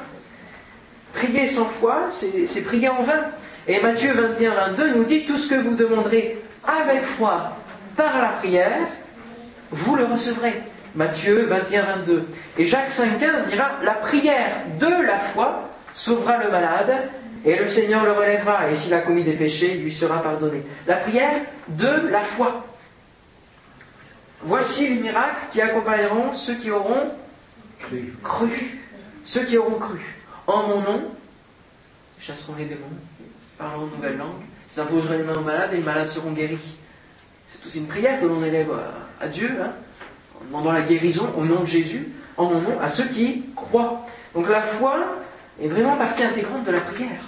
Prier 1.14 1.48
sans 1.48 1.66
foi, 1.66 2.08
c'est 2.10 2.62
prier 2.62 2.88
en 2.88 3.02
vain. 3.02 3.30
Et 3.68 3.80
Matthieu 3.80 4.12
21, 4.12 4.54
22 4.54 4.94
nous 4.96 5.04
dit 5.04 5.26
tout 5.26 5.36
ce 5.36 5.48
que 5.48 5.54
vous 5.56 5.74
demanderez 5.74 6.42
avec 6.64 7.04
foi 7.04 7.56
par 7.96 8.20
la 8.20 8.28
prière, 8.28 8.86
vous 9.70 9.96
le 9.96 10.04
recevrez. 10.04 10.62
Matthieu 10.96 11.46
21, 11.46 11.82
22. 11.82 12.26
Et 12.58 12.64
Jacques 12.64 12.90
5, 12.90 13.18
15 13.18 13.50
dira 13.50 13.72
la 13.82 13.92
prière 13.92 14.64
de 14.80 15.06
la 15.06 15.18
foi 15.18 15.68
sauvera 15.94 16.38
le 16.38 16.50
malade 16.50 16.92
et 17.44 17.56
le 17.56 17.66
Seigneur 17.66 18.04
le 18.04 18.12
relèvera. 18.12 18.70
Et 18.70 18.74
s'il 18.74 18.94
a 18.94 19.00
commis 19.00 19.22
des 19.22 19.34
péchés, 19.34 19.74
il 19.76 19.82
lui 19.82 19.92
sera 19.92 20.22
pardonné. 20.22 20.62
La 20.86 20.96
prière 20.96 21.40
de 21.68 22.08
la 22.10 22.20
foi. 22.20 22.64
Voici 24.40 24.88
les 24.88 25.00
miracles 25.00 25.46
qui 25.52 25.60
accompagneront 25.60 26.32
ceux 26.32 26.54
qui 26.54 26.70
auront 26.70 27.12
Cru. 28.22 28.80
Ceux 29.24 29.44
qui 29.44 29.58
auront 29.58 29.78
cru. 29.78 29.98
En 30.46 30.68
mon 30.68 30.80
nom, 30.80 31.02
chasseront 32.20 32.54
les 32.56 32.66
démons, 32.66 32.86
parleront 33.58 33.86
de 33.86 33.96
nouvelles 33.96 34.16
langues, 34.16 34.42
ils 34.72 34.80
imposeront 34.80 35.12
les 35.12 35.24
mains 35.24 35.34
aux 35.34 35.42
malades 35.42 35.72
et 35.72 35.78
les 35.78 35.82
malades 35.82 36.08
seront 36.08 36.32
guéris. 36.32 36.76
C'est 37.48 37.66
aussi 37.66 37.78
une 37.78 37.86
prière 37.86 38.20
que 38.20 38.26
l'on 38.26 38.42
élève 38.44 38.70
à, 39.20 39.28
Dieu, 39.28 39.50
hein, 39.60 39.72
en 40.52 40.72
la 40.72 40.82
guérison 40.82 41.28
au 41.36 41.44
nom 41.44 41.60
de 41.60 41.66
Jésus, 41.66 42.08
en 42.36 42.44
mon 42.46 42.60
nom, 42.60 42.80
à 42.80 42.88
ceux 42.88 43.08
qui 43.08 43.44
croient. 43.54 44.06
Donc 44.34 44.48
la 44.48 44.62
foi 44.62 44.96
est 45.60 45.68
vraiment 45.68 45.96
partie 45.96 46.22
intégrante 46.22 46.64
de 46.64 46.72
la 46.72 46.80
prière. 46.80 47.22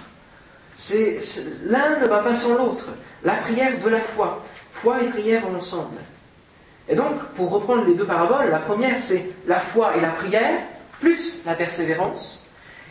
l'un 1.67 2.01
ne 2.01 2.07
va 2.07 2.19
pas 2.19 2.35
sans 2.35 2.57
l'autre. 2.57 2.89
La 3.25 3.35
prière 3.35 3.73
de 3.83 3.89
la 3.89 4.01
foi. 4.01 4.45
Foi 4.73 5.03
et 5.03 5.09
prière 5.09 5.43
ensemble. 5.49 5.99
Et 6.89 6.95
donc, 6.95 7.23
pour 7.35 7.51
reprendre 7.51 7.85
les 7.85 7.95
deux 7.95 8.05
paraboles, 8.05 8.51
la 8.51 8.59
première, 8.59 9.03
c'est 9.03 9.27
la 9.47 9.61
foi 9.61 9.97
et 9.97 10.01
la 10.01 10.09
prière, 10.09 10.61
plus 11.01 11.43
la 11.45 11.55
persévérance. 11.55 12.47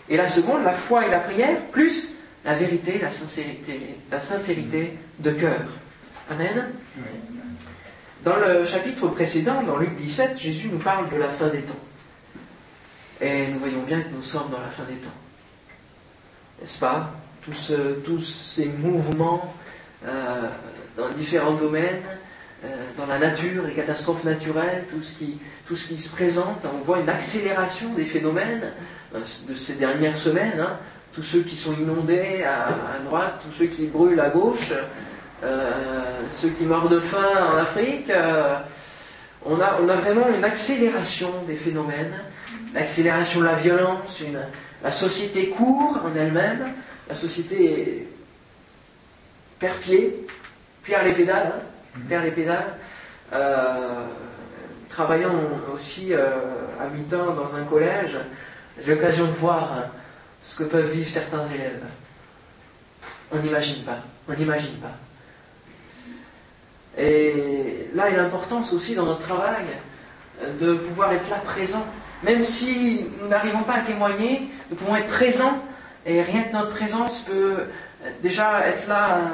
Et 0.10 0.18
la 0.18 0.28
seconde, 0.28 0.64
la 0.64 0.74
foi 0.74 1.08
et 1.08 1.10
la 1.10 1.20
prière, 1.20 1.58
plus 1.72 2.16
la 2.46 2.54
vérité, 2.54 3.00
la 3.02 3.12
sincérité, 3.12 3.98
la 4.12 4.20
sincérité 4.20 4.98
de 5.20 5.32
cœur. 5.32 5.62
Amen. 6.30 6.72
Dans 8.24 8.36
le 8.36 8.66
chapitre 8.66 9.08
précédent, 9.08 9.64
dans 9.64 9.78
Luc 9.78 9.96
17, 9.96 10.38
Jésus 10.38 10.70
nous 10.70 10.80
parle 10.80 11.10
de 11.10 11.18
la 11.18 11.30
fin 11.30 11.48
des 11.48 11.62
temps. 11.62 11.74
Et 13.22 13.48
nous 13.48 13.60
voyons 13.60 13.82
bien 13.84 14.02
que 14.02 14.10
nous 14.10 14.22
sommes 14.22 14.50
dans 14.52 14.60
la 14.60 14.70
fin 14.70 14.84
des 14.84 14.98
temps. 14.98 15.10
N'est-ce 16.62 16.80
pas? 16.80 17.12
Tous, 17.42 17.72
tous, 18.04 18.20
ces 18.20 18.66
mouvements 18.66 19.54
euh, 20.06 20.50
dans 20.98 21.10
différents 21.10 21.54
domaines, 21.54 22.02
euh, 22.66 22.68
dans 22.98 23.06
la 23.06 23.20
nature, 23.20 23.66
les 23.68 23.74
catastrophes 23.74 24.24
naturelles, 24.24 24.86
tout 24.90 25.04
ce, 25.04 25.14
qui, 25.14 26.02
se 26.02 26.10
présente. 26.12 26.66
On 26.66 26.84
voit 26.84 27.00
une 27.00 27.10
accélération 27.10 27.94
des 27.94 28.06
phénomènes 28.06 28.72
euh, 29.14 29.20
de 29.48 29.54
ces 29.54 29.76
dernières 29.76 30.18
semaines. 30.18 30.60
Hein. 30.60 30.78
Tous 31.14 31.22
ceux 31.22 31.42
qui 31.42 31.56
sont 31.56 31.74
inondés 31.74 32.44
à, 32.44 33.00
droite, 33.06 33.42
tous 33.44 33.60
ceux 33.60 33.68
qui 33.68 33.86
brûlent 33.86 34.20
à 34.20 34.30
gauche, 34.32 34.72
euh, 34.72 34.82
ceux 36.32 36.50
qui 36.50 36.66
meurent 36.66 36.90
de 36.90 37.00
faim 37.00 37.54
en 37.54 37.58
Afrique. 37.58 38.12
on, 39.46 39.60
a, 39.60 39.80
on 39.82 39.90
a 39.90 39.96
vraiment 39.96 40.28
une 40.36 40.44
accélération 40.44 41.32
des 41.48 41.56
phénomènes, 41.56 42.14
l'accélération 42.74 43.42
de 43.42 43.46
la 43.46 43.54
violence, 43.56 44.22
une, 44.22 44.40
la 44.84 44.92
société 44.92 45.50
court 45.50 46.00
en 46.06 46.16
elle-même, 46.16 46.74
la 47.10 47.16
société 47.16 48.08
perd 49.60 49.78
pied, 49.78 50.28
pierre 50.84 51.04
les 51.04 51.14
pédales. 51.14 51.54
Hein 52.12 52.22
les 52.24 52.32
pédales. 52.32 52.76
Euh, 53.34 54.06
travaillant 54.90 55.34
aussi 55.74 56.14
euh, 56.14 56.30
à 56.80 56.88
mi-temps 56.88 57.34
dans 57.34 57.56
un 57.56 57.64
collège, 57.64 58.18
j'ai 58.84 58.96
l'occasion 58.96 59.26
de 59.26 59.32
voir 59.32 59.84
ce 60.42 60.56
que 60.58 60.64
peuvent 60.64 60.90
vivre 60.90 61.10
certains 61.12 61.46
élèves. 61.48 61.84
On 63.32 63.38
n'imagine 63.38 63.84
pas, 63.84 64.00
on 64.30 64.34
n'imagine 64.34 64.76
pas. 64.76 64.96
Et 66.98 67.90
là, 67.94 68.06
a 68.06 68.10
l'importance 68.10 68.74
aussi 68.74 68.96
dans 68.96 69.06
notre 69.06 69.22
travail 69.22 69.66
de 70.60 70.74
pouvoir 70.74 71.14
être 71.14 71.30
là 71.30 71.38
présent. 71.38 71.86
Même 72.24 72.44
si 72.44 73.06
nous 73.22 73.28
n'arrivons 73.28 73.62
pas 73.62 73.76
à 73.76 73.80
témoigner, 73.82 74.50
nous 74.70 74.76
pouvons 74.76 74.96
être 74.96 75.08
présents 75.08 75.62
Et 76.08 76.22
rien 76.22 76.44
que 76.44 76.54
notre 76.54 76.70
présence 76.70 77.20
peut 77.20 77.66
déjà 78.24 78.66
être 78.66 78.88
là 78.88 79.34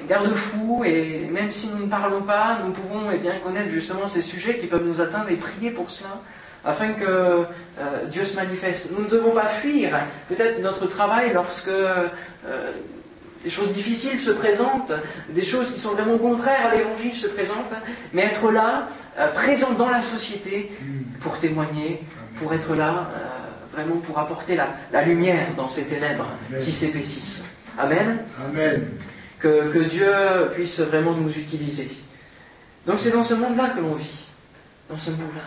un, 0.00 0.04
garde-fou, 0.08 0.82
et 0.84 1.28
même 1.30 1.52
si 1.52 1.68
nous 1.68 1.84
ne 1.86 1.90
parlons 1.90 2.22
pas, 2.22 2.58
nous 2.64 2.72
pouvons 2.72 3.10
eh 3.12 3.18
bien, 3.18 3.34
connaître 3.42 3.70
justement 3.70 4.08
ces 4.08 4.22
sujets 4.22 4.58
qui 4.58 4.66
peuvent 4.66 4.84
nous 4.84 5.00
atteindre 5.00 5.30
et 5.30 5.36
prier 5.36 5.70
pour 5.70 5.90
cela, 5.90 6.20
afin 6.64 6.92
que 6.92 7.04
euh, 7.04 8.04
Dieu 8.06 8.24
se 8.24 8.34
manifeste. 8.36 8.90
Nous 8.96 9.04
ne 9.04 9.08
devons 9.08 9.30
pas 9.30 9.46
fuir 9.46 9.90
peut-être 10.28 10.60
notre 10.60 10.86
travail 10.86 11.32
lorsque 11.32 11.68
euh, 11.68 12.08
des 13.44 13.50
choses 13.50 13.72
difficiles 13.72 14.20
se 14.20 14.30
présentent, 14.30 14.92
des 15.28 15.44
choses 15.44 15.72
qui 15.72 15.80
sont 15.80 15.92
vraiment 15.92 16.18
contraires 16.18 16.66
à 16.66 16.74
l'évangile 16.74 17.14
se 17.14 17.28
présentent, 17.28 17.74
mais 18.12 18.22
être 18.22 18.50
là, 18.50 18.88
euh, 19.18 19.32
présent 19.32 19.72
dans 19.72 19.88
la 19.88 20.02
société 20.02 20.72
pour 21.20 21.38
témoigner, 21.38 22.02
pour 22.40 22.52
être 22.52 22.74
là, 22.74 23.10
euh, 23.14 23.26
vraiment 23.72 23.96
pour 24.00 24.18
apporter 24.18 24.56
la, 24.56 25.02
lumière 25.02 25.48
dans 25.56 25.68
ces 25.68 25.84
ténèbres 25.84 26.26
qui 26.64 26.72
s'épaississent. 26.72 27.44
Amen. 27.78 28.18
Amen. 28.44 28.88
Que, 29.38 29.70
que, 29.72 29.78
Dieu 29.78 30.12
puisse 30.54 30.80
vraiment 30.80 31.12
nous 31.12 31.30
utiliser. 31.38 31.90
Donc 32.86 32.96
c'est 32.98 33.12
dans 33.12 33.22
ce 33.22 33.34
monde-là 33.34 33.70
que 33.70 33.80
l'on 33.80 33.94
vit, 33.94 34.26
dans 34.90 34.96
ce 34.96 35.10
monde-là. 35.10 35.42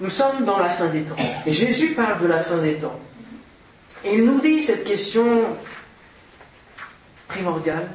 Nous 0.00 0.10
sommes 0.10 0.44
dans 0.44 0.58
la 0.58 0.68
fin 0.68 0.88
des 0.88 1.02
temps. 1.02 1.16
Et 1.46 1.52
Jésus 1.54 1.94
parle 1.94 2.20
de 2.20 2.26
la 2.26 2.40
fin 2.40 2.58
des 2.58 2.74
temps. 2.74 3.00
Et 4.04 4.16
il 4.16 4.24
nous 4.24 4.40
dit 4.40 4.62
cette 4.62 4.84
question 4.84 5.24
primordial, 7.28 7.88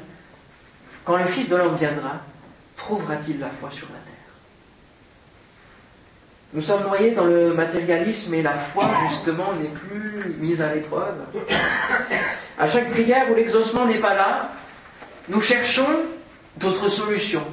quand 1.03 1.17
le 1.17 1.25
Fils 1.25 1.49
de 1.49 1.55
l'homme 1.55 1.75
viendra, 1.75 2.21
trouvera-t-il 2.77 3.39
la 3.39 3.49
foi 3.49 3.69
sur 3.71 3.87
la 3.87 3.99
terre? 3.99 4.11
Nous 6.53 6.61
sommes 6.61 6.83
noyés 6.83 7.11
dans 7.11 7.25
le 7.25 7.53
matérialisme 7.53 8.33
et 8.33 8.41
la 8.41 8.53
foi, 8.55 8.85
justement, 9.09 9.53
n'est 9.53 9.69
plus 9.69 10.35
mise 10.37 10.61
à 10.61 10.73
l'épreuve. 10.73 11.15
À 12.59 12.67
chaque 12.67 12.91
prière 12.91 13.31
où 13.31 13.35
l'exaucement 13.35 13.85
n'est 13.85 13.99
pas 13.99 14.13
là, 14.13 14.49
nous 15.29 15.39
cherchons 15.39 15.87
d'autres 16.57 16.89
solutions 16.89 17.45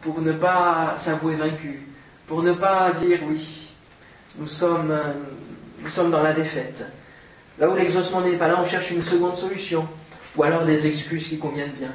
pour 0.00 0.20
ne 0.20 0.32
pas 0.32 0.94
s'avouer 0.96 1.36
vaincu, 1.36 1.86
pour 2.26 2.42
ne 2.42 2.52
pas 2.52 2.92
dire 2.92 3.20
oui, 3.28 3.70
nous 4.36 4.46
sommes, 4.46 4.96
nous 5.80 5.88
sommes 5.88 6.10
dans 6.10 6.22
la 6.22 6.32
défaite. 6.32 6.84
Là 7.58 7.68
où 7.68 7.76
l'exaucement 7.76 8.20
n'est 8.20 8.36
pas 8.36 8.48
là, 8.48 8.56
on 8.60 8.66
cherche 8.66 8.90
une 8.90 9.02
seconde 9.02 9.36
solution 9.36 9.88
ou 10.36 10.42
alors 10.42 10.64
des 10.64 10.86
excuses 10.86 11.28
qui 11.28 11.38
conviennent 11.38 11.72
bien. 11.72 11.92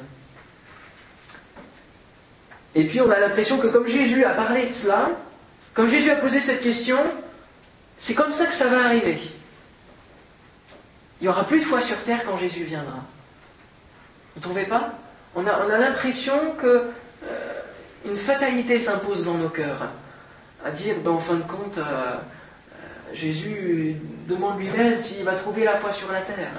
Et 2.75 2.85
puis 2.87 3.01
on 3.01 3.09
a 3.11 3.19
l'impression 3.19 3.57
que 3.57 3.67
comme 3.67 3.87
Jésus 3.87 4.23
a 4.25 4.31
parlé 4.31 4.65
de 4.65 4.71
cela, 4.71 5.11
comme 5.73 5.87
Jésus 5.87 6.09
a 6.09 6.15
posé 6.15 6.39
cette 6.39 6.61
question, 6.61 6.97
c'est 7.97 8.15
comme 8.15 8.33
ça 8.33 8.45
que 8.45 8.53
ça 8.53 8.67
va 8.67 8.85
arriver. 8.85 9.17
Il 11.21 11.23
n'y 11.23 11.29
aura 11.29 11.45
plus 11.45 11.59
de 11.59 11.65
foi 11.65 11.81
sur 11.81 11.97
terre 12.03 12.23
quand 12.25 12.37
Jésus 12.37 12.63
viendra. 12.63 13.03
Vous 14.35 14.39
ne 14.39 14.41
trouvez 14.41 14.65
pas? 14.65 14.93
On 15.35 15.45
a, 15.47 15.65
on 15.65 15.69
a 15.69 15.77
l'impression 15.77 16.55
que 16.61 16.89
euh, 17.23 17.61
une 18.05 18.17
fatalité 18.17 18.79
s'impose 18.79 19.25
dans 19.25 19.35
nos 19.35 19.49
cœurs. 19.49 19.89
À 20.65 20.71
dire, 20.71 20.95
ben, 21.03 21.11
en 21.11 21.19
fin 21.19 21.35
de 21.35 21.43
compte, 21.43 21.77
euh, 21.77 21.81
euh, 21.81 23.13
Jésus 23.13 23.95
demande 24.27 24.59
lui-même 24.59 24.97
s'il 24.97 25.23
va 25.23 25.33
trouver 25.33 25.63
la 25.63 25.75
foi 25.75 25.91
sur 25.91 26.11
la 26.11 26.21
terre. 26.21 26.51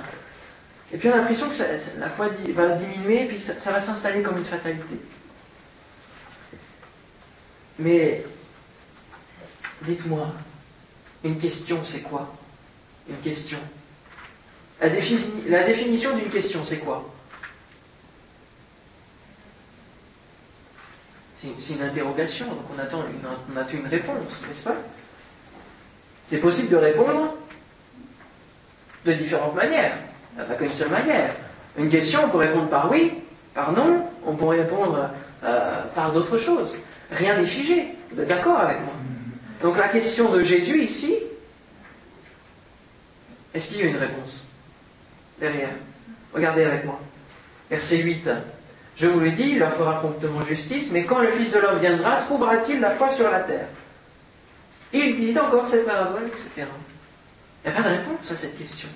Et 0.94 0.96
puis 0.96 1.08
on 1.08 1.12
a 1.12 1.16
l'impression 1.16 1.48
que 1.48 1.54
la 1.98 2.08
foi 2.08 2.28
va 2.50 2.68
diminuer, 2.68 3.24
puis 3.24 3.40
ça, 3.40 3.72
va 3.72 3.80
s'installer 3.80 4.22
comme 4.22 4.38
une 4.38 4.44
fatalité. 4.44 4.94
Mais 7.80 8.24
dites-moi, 9.82 10.32
une 11.24 11.36
question 11.40 11.82
c'est 11.82 12.02
quoi? 12.02 12.32
Une 13.10 13.16
question. 13.16 13.58
La, 14.80 14.86
la 15.48 15.64
définition 15.64 16.16
d'une 16.16 16.30
question 16.30 16.62
c'est 16.62 16.78
quoi? 16.78 17.12
C'est 21.58 21.74
une 21.74 21.82
interrogation, 21.82 22.46
donc 22.46 22.66
on 22.72 22.78
attend 22.78 23.02
une, 23.08 23.20
on 23.52 23.56
attend 23.60 23.76
une 23.76 23.88
réponse, 23.88 24.44
n'est-ce 24.46 24.62
pas? 24.62 24.76
C'est 26.28 26.38
possible 26.38 26.68
de 26.68 26.76
répondre 26.76 27.36
de 29.04 29.12
différentes 29.12 29.56
manières. 29.56 29.98
N'y 30.36 30.44
pas 30.44 30.54
qu'une 30.54 30.70
seule 30.70 30.90
manière. 30.90 31.34
Une 31.76 31.90
question, 31.90 32.20
on 32.24 32.28
peut 32.28 32.38
répondre 32.38 32.68
par 32.68 32.90
oui, 32.90 33.14
par 33.54 33.72
non, 33.72 34.08
on 34.26 34.34
peut 34.34 34.46
répondre 34.46 35.10
euh, 35.44 35.82
par 35.94 36.12
d'autres 36.12 36.38
choses. 36.38 36.78
Rien 37.10 37.36
n'est 37.36 37.46
figé. 37.46 37.88
Vous 38.10 38.20
êtes 38.20 38.28
d'accord 38.28 38.58
avec 38.58 38.80
moi? 38.80 38.94
Donc 39.62 39.78
la 39.78 39.88
question 39.88 40.30
de 40.30 40.42
Jésus 40.42 40.82
ici, 40.82 41.16
est-ce 43.52 43.68
qu'il 43.68 43.78
y 43.78 43.82
a 43.82 43.86
une 43.86 43.96
réponse 43.96 44.48
derrière? 45.40 45.70
Regardez 46.32 46.64
avec 46.64 46.84
moi. 46.84 47.00
Verset 47.70 47.98
8. 47.98 48.30
Je 48.96 49.06
vous 49.06 49.20
le 49.20 49.30
dis, 49.30 49.50
il 49.50 49.58
leur 49.58 49.72
fera 49.72 50.00
promptement 50.00 50.40
justice, 50.42 50.90
mais 50.92 51.04
quand 51.04 51.18
le 51.18 51.30
Fils 51.30 51.52
de 51.52 51.58
l'homme 51.58 51.78
viendra, 51.78 52.16
trouvera-t-il 52.16 52.80
la 52.80 52.90
foi 52.90 53.10
sur 53.10 53.30
la 53.30 53.40
terre? 53.40 53.66
Il 54.92 55.16
dit 55.16 55.36
encore 55.38 55.66
cette 55.66 55.86
parabole, 55.86 56.28
etc. 56.28 56.68
Il 57.64 57.70
n'y 57.70 57.76
a 57.76 57.82
pas 57.82 57.88
de 57.88 57.94
réponse 57.94 58.30
à 58.30 58.36
cette 58.36 58.56
question. 58.56 58.88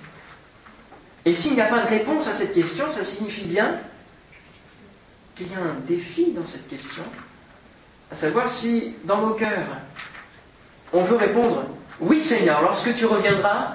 Et 1.29 1.35
s'il 1.35 1.53
n'y 1.53 1.61
a 1.61 1.67
pas 1.67 1.83
de 1.83 1.89
réponse 1.89 2.27
à 2.27 2.33
cette 2.33 2.55
question, 2.55 2.91
ça 2.91 3.05
signifie 3.05 3.45
bien 3.45 3.77
qu'il 5.37 5.53
y 5.53 5.55
a 5.55 5.59
un 5.59 5.75
défi 5.87 6.33
dans 6.33 6.47
cette 6.47 6.67
question, 6.69 7.03
à 8.11 8.15
savoir 8.15 8.51
si 8.51 8.95
dans 9.05 9.21
nos 9.27 9.35
cœurs, 9.35 9.77
on 10.91 11.03
veut 11.03 11.17
répondre 11.17 11.65
Oui 12.01 12.23
Seigneur, 12.23 12.63
lorsque 12.63 12.95
tu 12.95 13.05
reviendras, 13.05 13.75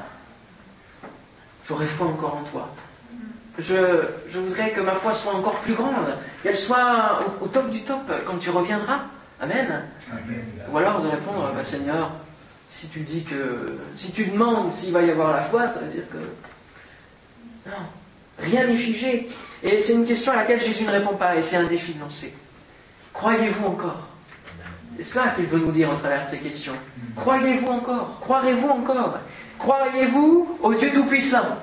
j'aurai 1.68 1.86
foi 1.86 2.08
encore 2.08 2.38
en 2.38 2.44
toi. 2.50 2.70
Je, 3.60 4.08
voudrais 4.32 4.72
que 4.72 4.82
ma 4.82 4.96
foi 4.96 5.14
soit 5.14 5.36
encore 5.36 5.60
plus 5.60 5.76
grande, 5.76 6.18
qu'elle 6.42 6.58
soit 6.58 7.20
au, 7.40 7.48
top 7.50 7.70
du 7.70 7.84
top 7.84 8.12
quand 8.26 8.38
tu 8.40 8.50
reviendras. 8.50 9.02
Amen. 9.40 9.84
Ou 10.72 10.78
alors 10.80 11.04
de 11.04 11.08
répondre 11.10 11.52
bah, 11.56 11.64
Seigneur, 11.64 12.10
si 12.72 12.88
tu 12.88 13.02
dis 13.02 13.24
que. 13.24 13.78
Si 13.96 14.12
tu 14.12 14.26
demandes 14.26 14.72
s'il 14.72 14.92
va 14.92 15.04
y 15.04 15.12
avoir 15.12 15.34
la 15.36 15.44
foi, 15.44 15.68
ça 15.68 15.82
veut 15.82 15.92
dire 15.92 16.10
que 16.12 16.18
non, 17.66 17.74
rien 18.40 18.68
n'est 18.68 18.76
figé. 18.76 19.30
Et 19.62 19.80
c'est 19.80 19.94
une 19.94 20.06
question 20.06 20.34
à 20.34 20.38
laquelle 20.38 20.62
Jésus 20.62 20.84
ne 20.84 20.92
répond 20.92 21.16
pas, 21.16 21.36
et 21.36 21.42
c'est 21.42 21.56
un 21.56 21.64
défi 21.64 21.96
lancé. 22.00 22.34
Croyez-vous 23.14 23.66
encore? 23.68 24.08
C'est 24.98 25.04
cela 25.04 25.30
qu'il 25.36 25.46
veut 25.46 25.60
nous 25.60 25.72
dire 25.72 25.90
au 25.90 25.96
travers 25.96 26.26
de 26.26 26.30
ces 26.30 26.40
questions. 26.40 26.74
Croyez-vous 27.16 27.68
encore? 27.68 28.20
Croirez-vous 28.22 28.70
encore? 28.70 29.20
Croyez-vous 29.58 30.58
au 30.62 30.74
Dieu 30.74 30.92
Tout-Puissant? 30.92 31.58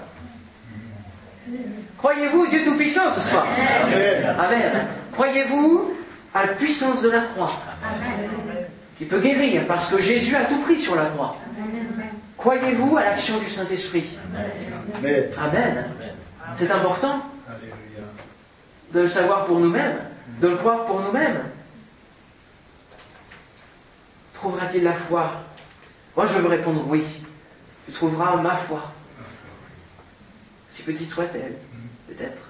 Croyez-vous 1.99 2.41
au 2.41 2.47
Dieu 2.47 2.65
Tout-Puissant 2.65 3.11
ce 3.11 3.21
soir? 3.21 3.47
Amen. 4.39 4.87
Croyez-vous 5.13 5.93
à 6.35 6.47
la 6.47 6.53
puissance 6.55 7.03
de 7.03 7.11
la 7.11 7.21
croix? 7.21 7.53
Qui 8.97 9.05
peut 9.05 9.21
guérir 9.21 9.67
parce 9.67 9.89
que 9.89 10.01
Jésus 10.01 10.35
a 10.35 10.45
tout 10.45 10.59
pris 10.61 10.79
sur 10.79 10.95
la 10.95 11.07
croix. 11.07 11.37
Croyez-vous 12.41 12.97
à 12.97 13.05
l'action 13.05 13.39
du 13.39 13.51
Saint-Esprit 13.51 14.17
Amen. 15.37 15.91
C'est 16.57 16.71
important 16.71 17.23
de 18.95 19.01
le 19.01 19.09
savoir 19.09 19.45
pour 19.45 19.61
nous-mêmes, 19.61 19.99
de 20.41 20.49
le 20.49 20.57
croire 20.57 20.87
pour 20.87 21.01
nous-mêmes. 21.01 21.43
Trouvera-t-il 24.33 24.85
la 24.85 24.95
foi? 24.95 25.33
Moi, 26.17 26.25
je 26.25 26.39
veux 26.39 26.49
répondre 26.49 26.83
oui. 26.89 27.05
Tu 27.85 27.93
trouveras 27.93 28.37
ma 28.37 28.57
foi. 28.57 28.91
Si 30.71 30.83
petite 30.83 31.11
soit-elle, 31.11 31.53
mm. 31.53 32.15
peut-être. 32.15 32.43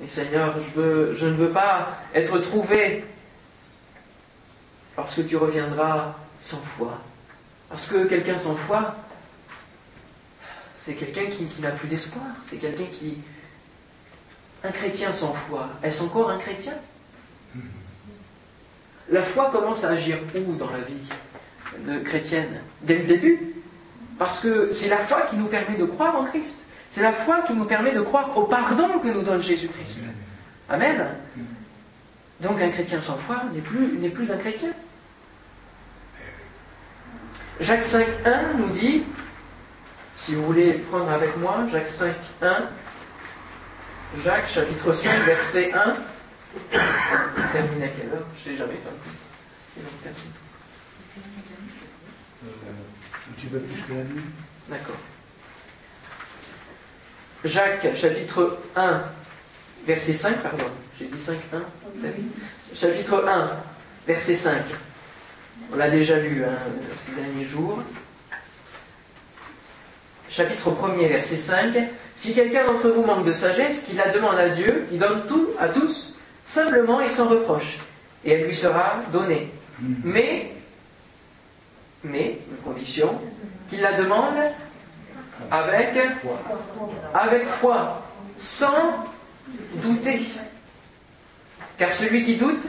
Mais 0.00 0.08
Seigneur, 0.08 0.56
je, 0.58 0.80
veux, 0.80 1.14
je 1.14 1.26
ne 1.26 1.34
veux 1.34 1.50
pas 1.50 1.98
être 2.14 2.36
trouvé 2.40 3.04
lorsque 4.96 5.24
tu 5.24 5.36
reviendras 5.36 6.16
sans 6.40 6.60
foi. 6.62 6.98
Parce 7.68 7.86
que 7.86 8.04
quelqu'un 8.06 8.38
sans 8.38 8.56
foi, 8.56 8.96
c'est 10.84 10.94
quelqu'un 10.94 11.26
qui, 11.26 11.48
n'a 11.60 11.70
plus 11.70 11.88
d'espoir. 11.88 12.24
C'est 12.48 12.56
quelqu'un 12.56 12.84
qui... 12.92 13.18
Un 14.62 14.70
chrétien 14.70 15.12
sans 15.12 15.34
foi, 15.34 15.68
est-ce 15.82 16.02
encore 16.02 16.30
un 16.30 16.38
chrétien? 16.38 16.72
La 19.10 19.22
foi 19.22 19.50
commence 19.50 19.84
à 19.84 19.90
agir 19.90 20.18
où 20.34 20.54
dans 20.54 20.70
la 20.70 20.80
vie 20.80 21.86
de 21.86 21.98
chrétienne? 22.00 22.62
Dès 22.82 22.98
le 22.98 23.04
début. 23.04 23.54
Parce 24.18 24.40
que 24.40 24.72
c'est 24.72 24.88
la 24.88 24.98
foi 24.98 25.22
qui 25.22 25.36
nous 25.36 25.46
permet 25.46 25.76
de 25.76 25.84
croire 25.84 26.16
en 26.18 26.24
Christ. 26.24 26.64
C'est 26.90 27.02
la 27.02 27.12
foi 27.12 27.42
qui 27.42 27.52
nous 27.52 27.66
permet 27.66 27.92
de 27.92 28.00
croire 28.00 28.36
au 28.38 28.44
pardon 28.44 28.98
que 29.02 29.08
nous 29.08 29.22
donne 29.22 29.42
Jésus-Christ. 29.42 30.04
Amen. 30.70 31.08
Donc 32.40 32.60
un 32.62 32.68
chrétien 32.70 33.02
sans 33.02 33.16
foi 33.16 33.42
n'est 33.52 33.60
plus, 33.60 33.98
n'est 33.98 34.08
plus 34.08 34.30
un 34.30 34.36
chrétien. 34.36 34.70
Jacques 37.60 37.84
5.1 37.84 38.56
nous 38.58 38.68
dit 38.68 39.04
si 40.16 40.34
vous 40.34 40.44
voulez 40.46 40.74
prendre 40.74 41.10
avec 41.10 41.36
moi, 41.36 41.66
Jacques 41.70 41.88
5, 41.88 42.14
1. 42.42 42.68
Jacques 44.22 44.48
chapitre 44.48 44.92
5, 44.92 45.24
verset 45.26 45.72
1. 45.72 45.94
termine 47.52 47.82
à 47.82 47.88
quelle 47.88 48.08
heure? 48.10 48.26
Je 48.42 48.50
n'ai 48.50 48.56
jamais 48.56 48.74
fait 48.74 48.88
un 48.88 50.12
Tu 53.38 53.46
veux 53.48 53.60
plus 53.60 53.82
que 53.82 53.92
la 53.92 54.04
nuit 54.04 54.22
D'accord. 54.68 54.96
Jacques 57.44 57.94
chapitre 57.94 58.58
1, 58.76 59.02
verset 59.86 60.14
5, 60.14 60.42
pardon, 60.42 60.64
j'ai 60.98 61.06
dit 61.06 61.20
5, 61.20 61.36
1, 61.52 61.62
chapitre 62.74 63.28
1, 63.28 63.50
verset 64.06 64.34
5. 64.34 64.62
On 65.72 65.76
l'a 65.76 65.90
déjà 65.90 66.18
lu 66.18 66.42
hein, 66.44 66.56
ces 66.98 67.12
derniers 67.12 67.44
jours. 67.44 67.82
Chapitre 70.36 70.72
1er, 70.72 71.06
verset 71.06 71.36
5. 71.36 71.74
Si 72.16 72.34
quelqu'un 72.34 72.66
d'entre 72.66 72.88
vous 72.88 73.04
manque 73.04 73.24
de 73.24 73.32
sagesse, 73.32 73.82
qu'il 73.82 73.96
la 73.96 74.08
demande 74.08 74.36
à 74.36 74.48
Dieu, 74.48 74.84
il 74.90 74.98
donne 74.98 75.22
tout 75.28 75.50
à 75.60 75.68
tous, 75.68 76.16
simplement 76.42 77.00
et 77.00 77.08
sans 77.08 77.28
reproche, 77.28 77.78
et 78.24 78.32
elle 78.32 78.46
lui 78.46 78.56
sera 78.56 78.94
donnée. 79.12 79.52
Mm. 79.78 79.94
Mais, 80.02 80.50
mais, 82.02 82.38
une 82.50 82.56
condition, 82.64 83.16
qu'il 83.70 83.80
la 83.80 83.92
demande 83.92 84.34
avec, 85.52 85.90
avec 87.14 87.44
foi, 87.44 88.02
sans 88.36 89.06
douter. 89.74 90.18
Car 91.78 91.92
celui 91.92 92.24
qui 92.24 92.38
doute 92.38 92.66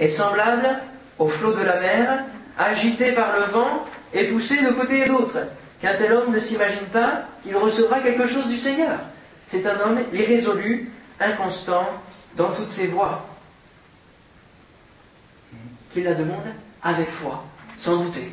est 0.00 0.08
semblable 0.08 0.80
au 1.20 1.28
flot 1.28 1.52
de 1.52 1.62
la 1.62 1.78
mer, 1.78 2.24
agité 2.58 3.12
par 3.12 3.36
le 3.36 3.44
vent 3.44 3.84
et 4.12 4.24
poussé 4.24 4.60
de 4.60 4.72
côté 4.72 5.02
et 5.02 5.08
d'autre. 5.08 5.38
Qu'un 5.84 5.96
tel 5.96 6.14
homme 6.14 6.32
ne 6.32 6.40
s'imagine 6.40 6.86
pas 6.86 7.24
qu'il 7.42 7.54
recevra 7.54 8.00
quelque 8.00 8.26
chose 8.26 8.48
du 8.48 8.56
Seigneur. 8.56 9.00
C'est 9.46 9.66
un 9.66 9.78
homme 9.80 9.98
irrésolu, 10.14 10.90
inconstant 11.20 11.86
dans 12.38 12.52
toutes 12.52 12.70
ses 12.70 12.86
voies. 12.86 13.26
Qu'il 15.92 16.04
la 16.04 16.14
demande 16.14 16.46
avec 16.82 17.10
foi, 17.10 17.44
sans 17.76 17.98
douter. 17.98 18.32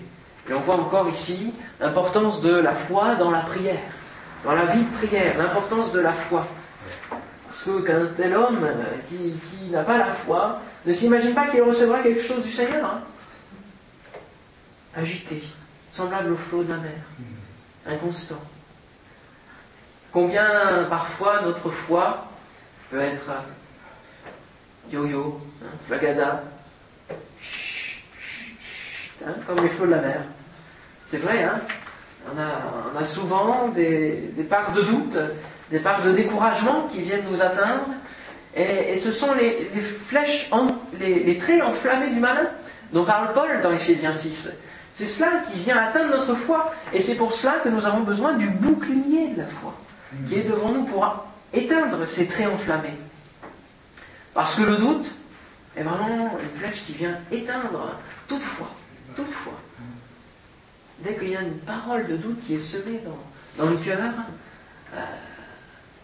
Et 0.49 0.53
on 0.53 0.61
voit 0.61 0.75
encore 0.75 1.09
ici 1.09 1.53
l'importance 1.81 2.39
de 2.39 2.55
la 2.55 2.73
foi 2.73 3.15
dans 3.15 3.31
la 3.31 3.41
prière, 3.41 3.81
dans 4.45 4.53
la 4.53 4.63
vie 4.67 4.83
de 4.85 5.05
prière, 5.05 5.37
l'importance 5.37 5.91
de 5.91 5.99
la 5.99 6.13
foi. 6.13 6.47
Parce 7.47 7.69
qu'un 7.85 8.05
tel 8.15 8.33
homme 8.33 8.63
euh, 8.63 8.85
qui, 9.09 9.69
n'a 9.69 9.83
pas 9.83 9.97
la 9.97 10.05
foi 10.05 10.61
ne 10.85 10.93
s'imagine 10.93 11.33
pas 11.33 11.47
qu'il 11.47 11.63
recevra 11.63 11.99
quelque 11.99 12.21
chose 12.23 12.43
du 12.43 12.51
Seigneur. 12.51 12.85
Hein. 12.85 13.01
Agité, 14.95 15.43
semblable 15.89 16.31
au 16.31 16.37
flot 16.37 16.63
de 16.63 16.69
la 16.69 16.77
mer, 16.77 16.93
inconstant. 17.85 18.41
Combien 20.11 20.85
parfois 20.89 21.41
notre 21.41 21.69
foi 21.69 22.27
peut 22.89 22.99
être 22.99 23.31
yo-yo, 24.91 25.39
hein, 25.63 25.69
flagada, 25.87 26.43
hein, 29.25 29.33
comme 29.47 29.63
les 29.63 29.69
flots 29.69 29.85
de 29.85 29.91
la 29.91 30.01
mer. 30.01 30.21
C'est 31.07 31.17
vrai, 31.17 31.43
hein 31.43 31.61
on 32.29 32.99
a, 32.99 33.05
souvent 33.05 33.69
des, 33.69 34.31
parts 34.49 34.71
de 34.73 34.81
doute, 34.81 35.17
des 35.69 35.79
parts 35.79 36.03
de 36.03 36.11
découragement 36.11 36.87
qui 36.91 37.01
viennent 37.01 37.25
nous 37.29 37.41
atteindre. 37.41 37.87
Et, 38.55 38.97
ce 38.97 39.11
sont 39.11 39.33
les, 39.33 39.69
flèches, 40.07 40.49
les, 40.99 41.37
traits 41.37 41.63
enflammés 41.63 42.09
du 42.09 42.19
malin 42.19 42.47
dont 42.91 43.05
parle 43.05 43.33
Paul 43.33 43.61
dans 43.63 43.71
Ephésiens 43.71 44.13
6. 44.13 44.51
C'est 44.93 45.07
cela 45.07 45.43
qui 45.51 45.59
vient 45.59 45.77
atteindre 45.77 46.17
notre 46.17 46.35
foi. 46.35 46.73
Et 46.93 47.01
c'est 47.01 47.15
pour 47.15 47.33
cela 47.33 47.59
que 47.63 47.69
nous 47.69 47.85
avons 47.85 48.01
besoin 48.01 48.33
du 48.33 48.49
bouclier 48.49 49.29
de 49.29 49.39
la 49.39 49.47
foi, 49.47 49.73
qui 50.27 50.35
est 50.35 50.43
devant 50.43 50.69
nous 50.69 50.83
pour 50.83 51.25
éteindre 51.53 52.05
ces 52.05 52.27
traits 52.27 52.47
enflammés. 52.47 52.97
Parce 54.33 54.55
que 54.55 54.63
le 54.63 54.77
doute 54.77 55.11
est 55.75 55.83
vraiment 55.83 56.37
une 56.41 56.59
flèche 56.59 56.85
qui 56.85 56.93
vient 56.93 57.17
éteindre 57.31 57.97
toute 58.27 58.41
foi. 58.41 58.67
Dès 60.99 61.15
qu'il 61.15 61.29
y 61.29 61.35
a 61.35 61.41
une 61.41 61.57
parole 61.59 62.07
de 62.07 62.15
doute 62.15 62.45
qui 62.45 62.55
est 62.55 62.59
semée 62.59 63.01
dans, 63.57 63.65
le 63.69 63.77
cœur, 63.77 63.99
euh, 64.93 64.99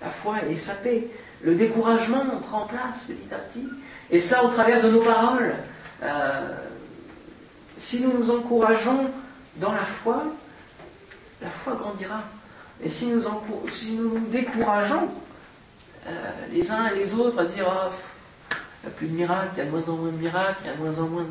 la 0.02 0.10
foi 0.10 0.38
est 0.50 0.58
sapée. 0.58 1.12
Le 1.42 1.56
découragement 1.56 2.26
prend 2.50 2.66
place 2.66 3.06
petit 3.06 3.34
à 3.34 3.38
petit. 3.38 3.68
Et 4.10 4.20
ça 4.20 4.44
au 4.44 4.50
travers 4.50 4.82
de 4.82 4.90
nos 4.90 5.02
paroles. 5.02 5.54
Euh, 6.02 6.67
si 7.78 8.02
nous 8.02 8.14
nous 8.14 8.32
encourageons 8.32 9.12
dans 9.58 9.72
la 9.72 9.86
foi, 9.86 10.24
la 11.42 11.50
foi 11.50 11.76
grandira. 11.76 12.24
Et 12.84 12.90
si 12.90 13.08
nous 13.08 13.22
nous, 13.22 14.20
décourageons 14.32 15.10
euh, 16.08 16.32
les 16.52 16.72
uns 16.72 16.88
et 16.90 16.96
les 16.96 17.14
autres 17.16 17.40
à 17.40 17.46
dire 17.46 17.66
oh, 17.68 17.92
il 18.84 18.88
n'y 18.88 18.94
a 18.94 18.96
plus 18.96 19.08
de 19.08 19.16
miracles, 19.16 19.50
il 19.54 19.58
y 19.58 19.62
a 19.62 19.66
de 19.66 19.72
moins 19.72 19.90
en 19.90 19.98
moins 19.98 20.12
de 20.12 20.18
miracles, 20.18 20.60
il 20.64 20.68
y 20.68 20.70
a 20.70 20.76
de 20.76 20.82
moins 20.82 21.00
en 21.00 21.08
moins 21.08 21.26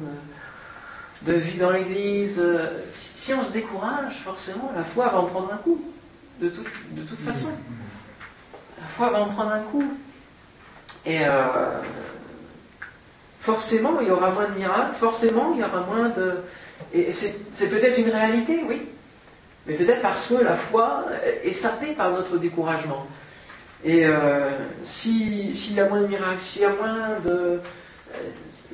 de, 1.22 1.32
vie 1.32 1.58
dans 1.58 1.70
l'Église. 1.70 2.40
Euh, 2.40 2.80
si, 2.92 3.32
on 3.32 3.44
se 3.44 3.52
décourage, 3.52 4.16
forcément, 4.24 4.72
la 4.74 4.82
foi 4.82 5.08
va 5.08 5.18
en 5.18 5.26
prendre 5.26 5.52
un 5.52 5.58
coup, 5.58 5.80
de, 6.40 6.48
de 6.48 7.02
toute 7.02 7.20
façon. 7.20 7.52
La 8.80 8.86
foi 8.88 9.10
va 9.10 9.20
en 9.20 9.26
prendre 9.26 9.52
un 9.52 9.60
coup. 9.60 9.84
Et 11.04 11.20
euh, 11.24 11.80
forcément, 13.46 14.00
il 14.00 14.08
y 14.08 14.10
aura 14.10 14.32
moins 14.32 14.48
de 14.48 14.58
miracles, 14.58 14.96
forcément, 14.98 15.52
il 15.54 15.60
y 15.60 15.64
aura 15.64 15.80
moins 15.82 16.08
de... 16.08 16.40
Et 16.92 17.12
c'est 17.12 17.68
peut-être 17.68 17.96
une 17.96 18.10
réalité, 18.10 18.64
oui, 18.68 18.82
mais 19.66 19.74
peut-être 19.74 20.02
parce 20.02 20.26
que 20.26 20.42
la 20.42 20.56
foi 20.56 21.04
est 21.44 21.52
sapée 21.52 21.92
par 21.92 22.10
notre 22.10 22.38
découragement. 22.38 23.06
Et 23.84 24.04
euh, 24.04 24.50
s'il 24.82 25.74
y 25.74 25.80
a 25.80 25.88
moins 25.88 26.00
de 26.00 26.08
miracles, 26.08 26.42
s'il 26.42 26.62
y 26.62 26.64
a 26.64 26.70
moins 26.70 27.20
de... 27.24 27.30
Euh, 27.30 27.60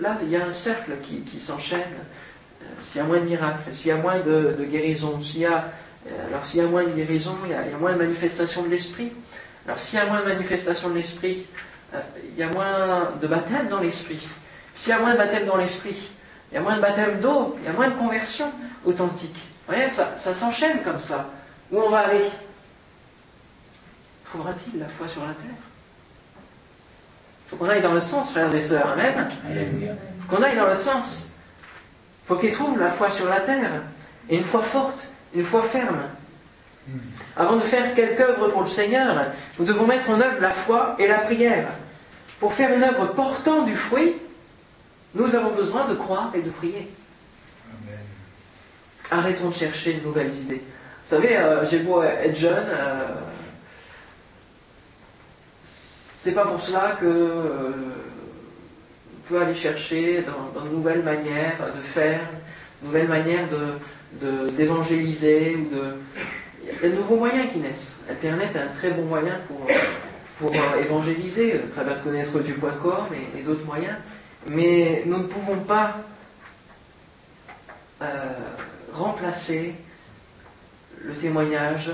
là, 0.00 0.16
il 0.22 0.30
y 0.30 0.37
a 0.37 0.46
un 0.46 0.52
cercle 0.52 0.92
qui, 1.02 1.38
s'enchaîne. 1.38 1.80
Euh, 2.62 2.64
s'il 2.82 2.96
y 2.96 3.04
a 3.04 3.04
moins 3.04 3.20
de 3.20 3.26
miracles, 3.26 3.72
s'il 3.72 3.88
y 3.88 3.92
a 3.92 3.96
moins 3.96 4.20
de, 4.20 4.56
de 4.58 4.64
guérison, 4.64 5.20
s'il 5.20 5.40
y 5.40 5.46
a... 5.46 5.70
alors 6.28 6.46
s'il 6.46 6.61
y 6.61 6.64
a 6.64 6.66
moins 6.66 6.85
de 6.85 6.92
guérison, 6.92 7.37
il 7.44 7.50
y 7.50 7.54
a, 7.54 7.78
moins 7.78 7.92
de 7.92 7.98
manifestation 7.98 8.62
de 8.62 8.68
l'esprit. 8.68 9.12
Alors 9.66 9.78
s'il 9.78 9.98
y 9.98 10.02
a 10.02 10.06
moins 10.06 10.22
de 10.22 10.28
manifestation 10.28 10.88
de 10.88 10.94
l'esprit, 10.94 11.44
il 11.94 12.38
y 12.38 12.42
a 12.42 12.48
moins 12.48 13.11
de 13.20 13.26
baptême 13.26 13.68
dans 13.68 13.80
l'esprit. 13.80 14.26
S'il 14.76 14.90
y 14.90 14.92
a 14.94 14.98
moins 14.98 15.12
de 15.12 15.18
baptême 15.18 15.46
dans 15.46 15.56
l'esprit, 15.56 16.11
il 16.50 16.54
y 16.54 16.58
a 16.58 16.61
moins 16.61 16.76
de 16.76 16.80
baptême 16.80 17.20
d'eau, 17.20 17.56
il 17.61 17.66
y 17.66 17.68
a 17.68 17.72
moins 17.72 17.88
de 17.88 17.94
conversion 17.94 18.50
authentique. 18.85 19.37
Vous 19.66 19.74
voyez, 19.74 19.90
ça, 19.90 20.14
ça 20.16 20.35
s'enchaîne 20.35 20.82
comme 20.82 21.00
ça. 21.00 21.30
Où 21.70 21.80
on 21.80 21.88
va 21.88 22.00
aller? 22.00 22.24
Trouvera-t-il 24.24 24.80
la 24.80 24.88
foi 24.88 25.08
sur 25.08 25.22
la 25.22 25.35
terre? 25.35 25.56
Il 27.46 27.50
faut 27.50 27.56
qu'on 27.56 27.68
aille 27.68 27.82
dans 27.82 27.92
l'autre 27.92 28.08
sens, 28.08 28.30
frères 28.30 28.54
et 28.54 28.61
sœurs. 28.61 28.90
Amen. 28.92 29.28
Il 29.50 29.88
faut 30.20 30.37
qu'on 30.37 30.42
aille 30.42 30.56
dans 30.56 30.66
l'autre 30.66 30.80
sens. 30.80 31.28
Il 32.24 32.28
faut 32.28 32.37
qu'il 32.37 32.52
trouve 32.52 32.78
la 32.78 32.90
foi 32.90 33.11
sur 33.11 33.28
la 33.28 33.40
terre. 33.40 33.82
Et 34.28 34.37
une 34.37 34.44
foi 34.44 34.62
forte, 34.62 35.08
une 35.35 35.44
foi 35.44 35.62
ferme. 35.62 36.02
Avant 37.37 37.56
de 37.56 37.62
faire 37.62 37.94
quelque 37.94 38.20
œuvre 38.22 38.48
pour 38.48 38.62
le 38.62 38.66
Seigneur, 38.66 39.26
nous 39.58 39.64
devons 39.64 39.87
mettre 39.87 40.11
en 40.11 40.20
œuvre 40.20 40.40
la 40.40 40.50
foi 40.50 40.96
et 40.98 41.06
la 41.06 41.18
prière. 41.18 41.68
Pour 42.40 42.54
faire 42.54 42.74
une 42.74 42.82
œuvre 42.82 43.06
portant 43.06 43.62
du 43.62 43.76
fruit, 43.76 44.16
nous 45.14 45.35
avons 45.35 45.51
besoin 45.51 45.87
de 45.88 45.94
croire 45.94 46.33
et 46.35 46.42
de 46.42 46.51
prier. 46.51 46.90
Arrêtons 49.11 49.51
de 49.51 49.55
chercher 49.55 49.94
de 49.94 50.07
nouvelles 50.07 50.35
idées. 50.35 50.62
Vous 51.05 51.16
savez, 51.16 51.37
euh, 51.37 51.66
j'ai 51.66 51.81
beau 51.81 52.03
être 52.03 52.37
jeune, 52.37 52.66
euh, 52.70 53.14
c'est 55.64 56.33
pas 56.33 56.46
pour 56.46 56.61
cela 56.62 56.96
que 56.98 57.05
euh, 57.05 57.72
on 59.16 59.29
peut 59.29 59.42
aller 59.42 59.55
chercher 59.55 60.22
dans, 60.22 60.64
de 60.64 60.68
nouvelles 60.70 61.03
manières 61.03 61.59
de 61.75 61.81
faire, 61.83 62.20
de 62.81 62.87
nouvelles 62.87 63.09
manières 63.09 63.48
d'évangéliser 64.57 65.57
ou 65.57 65.75
de. 65.75 65.94
Il 66.62 66.68
y 66.68 66.87
a 66.87 66.90
de 66.90 66.96
nouveaux 66.96 67.16
moyens 67.16 67.53
qui 67.53 67.59
naissent. 67.59 67.96
Internet 68.09 68.51
est 68.55 68.61
un 68.61 68.68
très 68.68 68.92
bon 68.92 69.03
moyen 69.03 69.40
pour, 69.48 69.66
pour 70.38 70.55
évangéliser, 70.81 71.55
à 71.55 71.72
travers 71.72 72.01
connaître 72.01 72.38
du.com 72.38 73.07
et, 73.12 73.40
et 73.40 73.42
d'autres 73.42 73.64
moyens. 73.66 73.96
Mais 74.46 75.02
nous 75.07 75.18
ne 75.18 75.24
pouvons 75.24 75.61
pas 75.61 75.98
euh, 78.02 78.07
remplacer 78.92 79.74
le 81.05 81.14
témoignage 81.14 81.92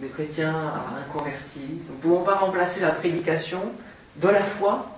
des 0.00 0.08
chrétiens 0.08 0.54
à 0.54 0.98
un 0.98 1.12
converti. 1.12 1.60
Nous 1.88 1.94
ne 1.94 2.00
pouvons 2.00 2.24
pas 2.24 2.34
remplacer 2.34 2.80
la 2.80 2.90
prédication 2.90 3.60
de 4.16 4.28
la 4.28 4.42
foi. 4.42 4.90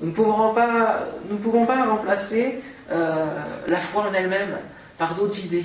Nous 0.00 0.08
ne 0.08 0.12
pouvons 0.12 0.52
pas, 0.52 1.06
nous 1.30 1.36
pouvons 1.36 1.66
pas 1.66 1.84
remplacer 1.86 2.60
euh, 2.90 3.42
la 3.66 3.78
foi 3.78 4.08
en 4.10 4.12
elle-même 4.12 4.58
par 4.98 5.14
d'autres 5.14 5.38
idées. 5.44 5.64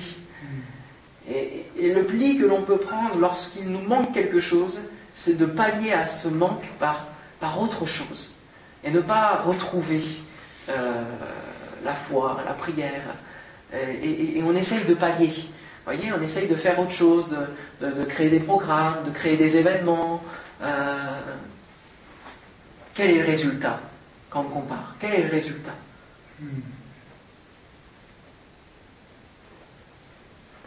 Et, 1.28 1.66
le 1.76 2.04
pli 2.04 2.38
que 2.38 2.44
l'on 2.44 2.62
peut 2.62 2.76
prendre 2.76 3.16
lorsqu'il 3.18 3.68
nous 3.68 3.80
manque 3.80 4.12
quelque 4.12 4.40
chose, 4.40 4.80
c'est 5.16 5.38
de 5.38 5.46
pallier 5.46 5.92
à 5.92 6.06
ce 6.06 6.28
manque 6.28 6.66
par, 6.78 7.06
par 7.40 7.60
autre 7.60 7.86
chose. 7.86 8.34
Et 8.84 8.90
ne 8.90 9.00
pas 9.00 9.42
retrouver 9.44 10.02
euh, 10.68 11.02
la 11.84 11.94
foi, 11.94 12.42
la 12.44 12.54
prière. 12.54 13.14
Et, 13.72 14.38
et 14.38 14.42
on 14.42 14.54
essaye 14.54 14.84
de 14.84 14.94
pallier 14.94 15.32
voyez, 15.84 16.12
on 16.12 16.22
essaye 16.22 16.46
de 16.46 16.54
faire 16.54 16.78
autre 16.78 16.92
chose, 16.92 17.36
de, 17.80 18.04
créer 18.04 18.30
des 18.30 18.40
programmes, 18.40 19.04
de 19.04 19.10
créer 19.10 19.36
des 19.36 19.56
événements. 19.56 20.22
Euh, 20.62 21.20
quel 22.94 23.10
est 23.10 23.18
le 23.18 23.24
résultat 23.24 23.80
quand 24.28 24.42
on 24.42 24.50
compare? 24.50 24.94
Quel 25.00 25.14
est 25.14 25.22
le 25.24 25.30
résultat? 25.30 25.74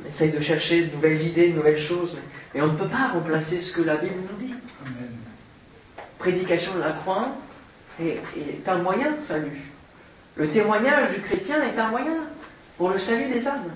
On 0.04 0.08
essaye 0.08 0.32
de 0.32 0.42
chercher 0.42 0.86
de 0.86 0.96
nouvelles 0.96 1.22
idées, 1.22 1.50
de 1.50 1.56
nouvelles 1.56 1.80
choses, 1.80 2.18
mais 2.54 2.62
on 2.62 2.68
ne 2.68 2.78
peut 2.78 2.88
pas 2.90 3.10
remplacer 3.10 3.62
ce 3.62 3.74
que 3.74 3.82
la 3.82 3.96
Bible 3.98 4.16
nous 4.30 4.46
dit. 4.46 4.54
Amen. 4.82 5.16
Prédication 6.20 6.76
de 6.76 6.80
la 6.80 6.92
croix 6.92 7.30
est, 8.00 8.68
un 8.68 8.78
moyen 8.78 9.12
de 9.12 9.22
salut. 9.22 9.62
Le 10.36 10.48
témoignage 10.48 11.16
du 11.16 11.22
chrétien 11.22 11.64
est 11.64 11.78
un 11.80 11.90
moyen 11.90 12.18
pour 12.78 12.90
le 12.90 12.98
salut 12.98 13.32
des 13.32 13.48
âmes. 13.48 13.72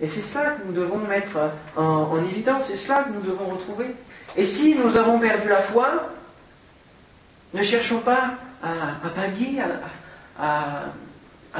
Et 0.00 0.06
c'est 0.06 0.20
cela 0.20 0.50
que 0.50 0.66
nous 0.66 0.72
devons 0.72 0.98
mettre 0.98 1.38
en, 1.76 2.18
évidence, 2.22 2.66
c'est 2.66 2.76
cela 2.76 3.04
que 3.04 3.10
nous 3.10 3.22
devons 3.22 3.46
retrouver. 3.46 3.94
Et 4.36 4.44
si 4.44 4.74
nous 4.74 4.96
avons 4.98 5.18
perdu 5.18 5.48
la 5.48 5.62
foi, 5.62 6.10
ne 7.54 7.62
cherchons 7.62 8.00
pas 8.00 8.34
à, 8.62 9.08
pallier, 9.14 9.62
à, 10.38 10.92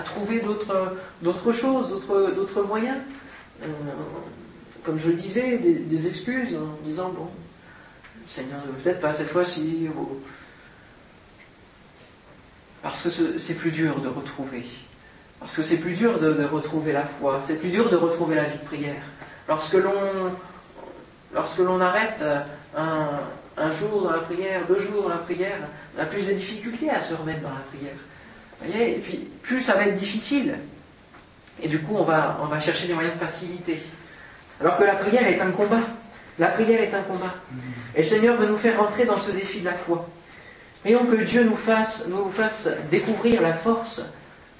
trouver 0.05 0.41
d'autres 1.23 1.53
choses, 1.53 1.91
d'autres 1.91 2.63
moyens. 2.63 2.99
Euh, 3.63 3.69
comme 4.85 4.99
je 4.99 5.09
le 5.09 5.15
disais, 5.15 5.59
des, 5.59 6.07
excuses 6.07 6.55
en 6.55 6.85
disant, 6.85 7.09
bon, 7.09 7.29
Seigneur, 8.27 8.61
peut-être 8.83 9.01
pas 9.01 9.15
cette 9.15 9.31
fois-ci, 9.31 9.89
parce 12.87 13.03
que 13.03 13.37
c'est 13.37 13.55
plus 13.55 13.73
dur 13.73 13.99
de 14.01 14.07
retrouver. 14.07 14.65
Parce 15.41 15.57
que 15.57 15.65
c'est 15.65 15.79
plus 15.79 15.95
dur 15.95 16.21
de, 16.21 16.45
retrouver 16.45 16.93
la 16.93 17.03
foi, 17.03 17.41
c'est 17.43 17.59
plus 17.59 17.71
dur 17.71 17.91
de 17.91 17.97
retrouver 17.97 18.37
la 18.37 18.45
vie 18.45 18.59
de 18.59 18.65
prière. 18.65 19.03
Lorsque 19.49 19.75
l'on, 19.75 20.33
lorsque 21.35 21.59
l'on 21.59 21.81
arrête 21.81 22.23
un, 22.77 23.09
un, 23.57 23.73
jour 23.73 24.03
dans 24.05 24.11
la 24.11 24.21
prière, 24.21 24.69
deux 24.69 24.79
jours 24.79 25.03
dans 25.03 25.09
la 25.09 25.17
prière, 25.17 25.59
on 25.97 26.01
a 26.01 26.05
plus 26.05 26.29
de 26.29 26.33
difficultés 26.35 26.89
à 26.89 27.03
se 27.03 27.15
remettre 27.15 27.41
dans 27.41 27.51
la 27.51 27.65
prière. 27.75 27.97
Voyez 28.61 28.99
Et 28.99 29.01
puis, 29.01 29.29
plus 29.43 29.63
ça 29.63 29.75
va 29.75 29.89
être 29.89 29.99
difficile. 29.99 30.55
Et 31.61 31.67
du 31.67 31.81
coup, 31.81 31.97
on 31.97 32.05
va, 32.05 32.39
on 32.41 32.47
va 32.47 32.61
chercher 32.61 32.87
des 32.87 32.95
moyens 32.95 33.15
de 33.15 33.19
facilité. 33.19 33.83
Alors 34.61 34.77
que 34.77 34.85
la 34.85 34.95
prière 34.95 35.27
est 35.27 35.41
un 35.41 35.51
combat. 35.51 35.83
La 36.39 36.49
prière 36.49 36.81
est 36.81 36.95
un 36.95 37.03
combat. 37.03 37.35
Et 37.97 38.03
le 38.03 38.07
Seigneur 38.07 38.37
veut 38.37 38.47
nous 38.47 38.59
faire 38.59 38.79
rentrer 38.79 39.07
dans 39.07 39.19
ce 39.19 39.33
défi 39.33 39.59
de 39.59 39.65
la 39.65 39.75
foi. 39.75 40.09
Prions 40.87 41.05
que 41.07 41.17
Dieu 41.17 41.43
nous 41.43 41.57
fasse, 41.57 42.07
nous 42.07 42.31
fasse 42.31 42.69
découvrir 42.93 43.43
la 43.43 43.55
force, 43.55 44.03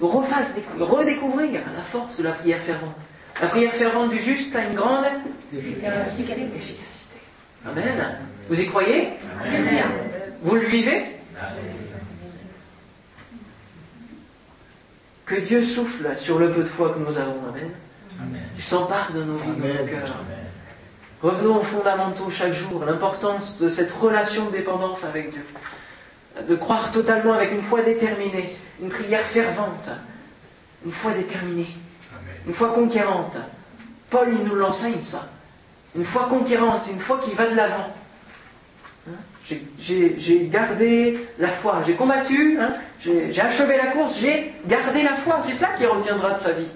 nous 0.01 0.09
refasse 0.09 0.53
redécouvrir 0.77 1.61
la 1.73 1.81
force 1.81 2.17
de 2.17 2.23
la 2.23 2.33
prière 2.33 2.59
fervente. 2.59 2.97
La 3.41 3.47
prière 3.47 3.71
fervente 3.71 4.09
du 4.09 4.19
juste 4.19 4.53
a 4.53 4.65
une 4.65 4.73
grande 4.73 5.05
efficacité. 5.55 6.35
Amen. 7.65 8.17
Vous 8.49 8.59
y 8.59 8.67
croyez? 8.67 9.13
Amen. 9.41 9.85
Vous 10.43 10.55
le 10.55 10.65
vivez? 10.65 11.05
Que 15.25 15.35
Dieu 15.35 15.63
souffle 15.63 16.09
sur 16.17 16.39
le 16.39 16.51
peu 16.51 16.63
de 16.63 16.67
foi 16.67 16.93
que 16.93 16.99
nous 16.99 17.17
avons. 17.17 17.37
Amen. 17.47 18.41
Il 18.57 18.63
s'empare 18.63 19.13
de 19.13 19.23
nos 19.23 19.37
vies, 19.37 19.47
de 19.47 19.61
nos 19.61 19.87
cœurs. 19.89 20.25
Revenons 21.21 21.59
aux 21.59 21.63
fondamentaux 21.63 22.29
chaque 22.29 22.51
jour, 22.51 22.83
l'importance 22.85 23.59
de 23.59 23.69
cette 23.69 23.93
relation 23.93 24.47
de 24.47 24.57
dépendance 24.57 25.05
avec 25.05 25.31
Dieu. 25.31 25.45
De 26.45 26.55
croire 26.55 26.91
totalement 26.91 27.33
avec 27.33 27.51
une 27.51 27.61
foi 27.61 27.81
déterminée, 27.81 28.55
une 28.81 28.89
prière 28.89 29.21
fervente, 29.21 29.89
une 30.85 30.91
foi 30.91 31.11
déterminée, 31.13 31.75
une 32.45 32.53
foi 32.53 32.69
conquérante. 32.73 33.37
Paul, 34.09 34.29
il 34.31 34.43
nous 34.47 34.55
l'enseigne 34.55 35.01
ça. 35.01 35.27
Une 35.95 36.05
foi 36.05 36.27
conquérante, 36.29 36.83
une 36.91 36.99
foi 36.99 37.19
qui 37.23 37.33
va 37.33 37.47
de 37.47 37.55
l'avant. 37.55 37.93
Hein? 39.09 39.55
J'ai 39.79 40.49
gardé 40.51 41.27
la 41.39 41.49
foi, 41.49 41.81
j'ai 41.85 41.95
combattu, 41.95 42.59
hein? 42.61 42.75
j'ai 42.99 43.41
achevé 43.41 43.77
la 43.77 43.87
course, 43.87 44.19
j'ai 44.19 44.53
gardé 44.67 45.03
la 45.03 45.15
foi. 45.15 45.39
C'est 45.41 45.53
cela 45.53 45.69
qui 45.77 45.85
retiendra 45.85 46.33
de 46.33 46.39
sa 46.39 46.51
vie. 46.51 46.67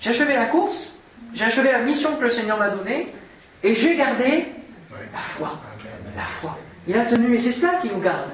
J'ai 0.00 0.10
achevé 0.10 0.34
la 0.34 0.46
course, 0.46 0.96
j'ai 1.32 1.44
achevé 1.44 1.72
la 1.72 1.80
mission 1.80 2.16
que 2.16 2.24
le 2.24 2.30
Seigneur 2.30 2.58
m'a 2.58 2.68
donnée, 2.68 3.08
et 3.62 3.74
j'ai 3.74 3.96
gardé 3.96 4.46
la 4.90 5.18
foi. 5.18 5.58
La 6.16 6.24
foi. 6.24 6.58
Il 6.86 6.96
a 6.98 7.06
tenu, 7.06 7.34
et 7.34 7.38
c'est 7.38 7.52
cela 7.52 7.78
qui 7.80 7.88
nous 7.88 8.00
garde. 8.00 8.30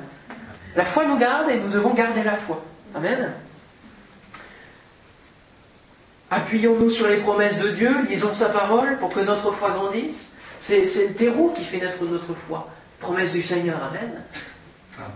La 0.77 0.85
foi 0.85 1.05
nous 1.07 1.19
garde 1.19 1.51
et 1.51 1.57
nous 1.57 1.69
devons 1.69 1.95
garder 1.95 2.23
la 2.23 2.35
foi. 2.35 2.63
Amen. 2.95 3.33
Appuyons-nous 6.31 6.91
sur 6.91 7.09
les 7.09 7.17
promesses 7.17 7.59
de 7.59 7.71
Dieu, 7.71 7.91
lisons 8.09 8.33
sa 8.33 8.49
parole 8.51 8.99
pour 8.99 9.11
que 9.13 9.21
notre 9.21 9.51
foi 9.51 9.73
grandisse. 9.73 10.37
C'est 10.59 10.83
le 10.83 11.15
terreau 11.15 11.53
qui 11.57 11.65
fait 11.65 11.79
naître 11.79 12.05
notre 12.05 12.35
foi. 12.35 12.69
Promesse 13.01 13.33
du 13.33 13.43
Seigneur, 13.43 13.83
Amen. 13.83 14.23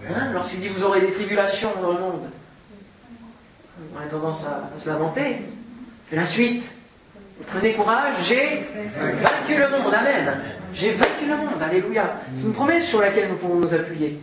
Hein, 0.08 0.32
lorsqu'il 0.32 0.60
dit 0.60 0.68
vous 0.68 0.82
aurez 0.82 1.02
des 1.02 1.10
tribulations 1.10 1.70
dans 1.80 1.92
le 1.92 1.98
monde, 2.00 2.30
on 3.94 4.00
a 4.00 4.06
tendance 4.06 4.44
à 4.44 4.70
se 4.78 4.88
lamenter. 4.88 5.42
Et 6.10 6.16
la 6.16 6.26
suite. 6.26 6.72
Prenez 7.48 7.74
courage, 7.74 8.14
j'ai 8.26 8.66
vaincu 8.96 9.58
le 9.58 9.68
monde. 9.68 9.92
Amen. 9.92 10.40
J'ai 10.72 10.92
vaincu 10.92 11.26
le 11.28 11.36
monde. 11.36 11.62
Alléluia. 11.62 12.20
C'est 12.34 12.44
une 12.44 12.52
promesse 12.52 12.86
sur 12.86 13.00
laquelle 13.00 13.28
nous 13.28 13.36
pouvons 13.36 13.56
nous 13.56 13.74
appuyer. 13.74 14.20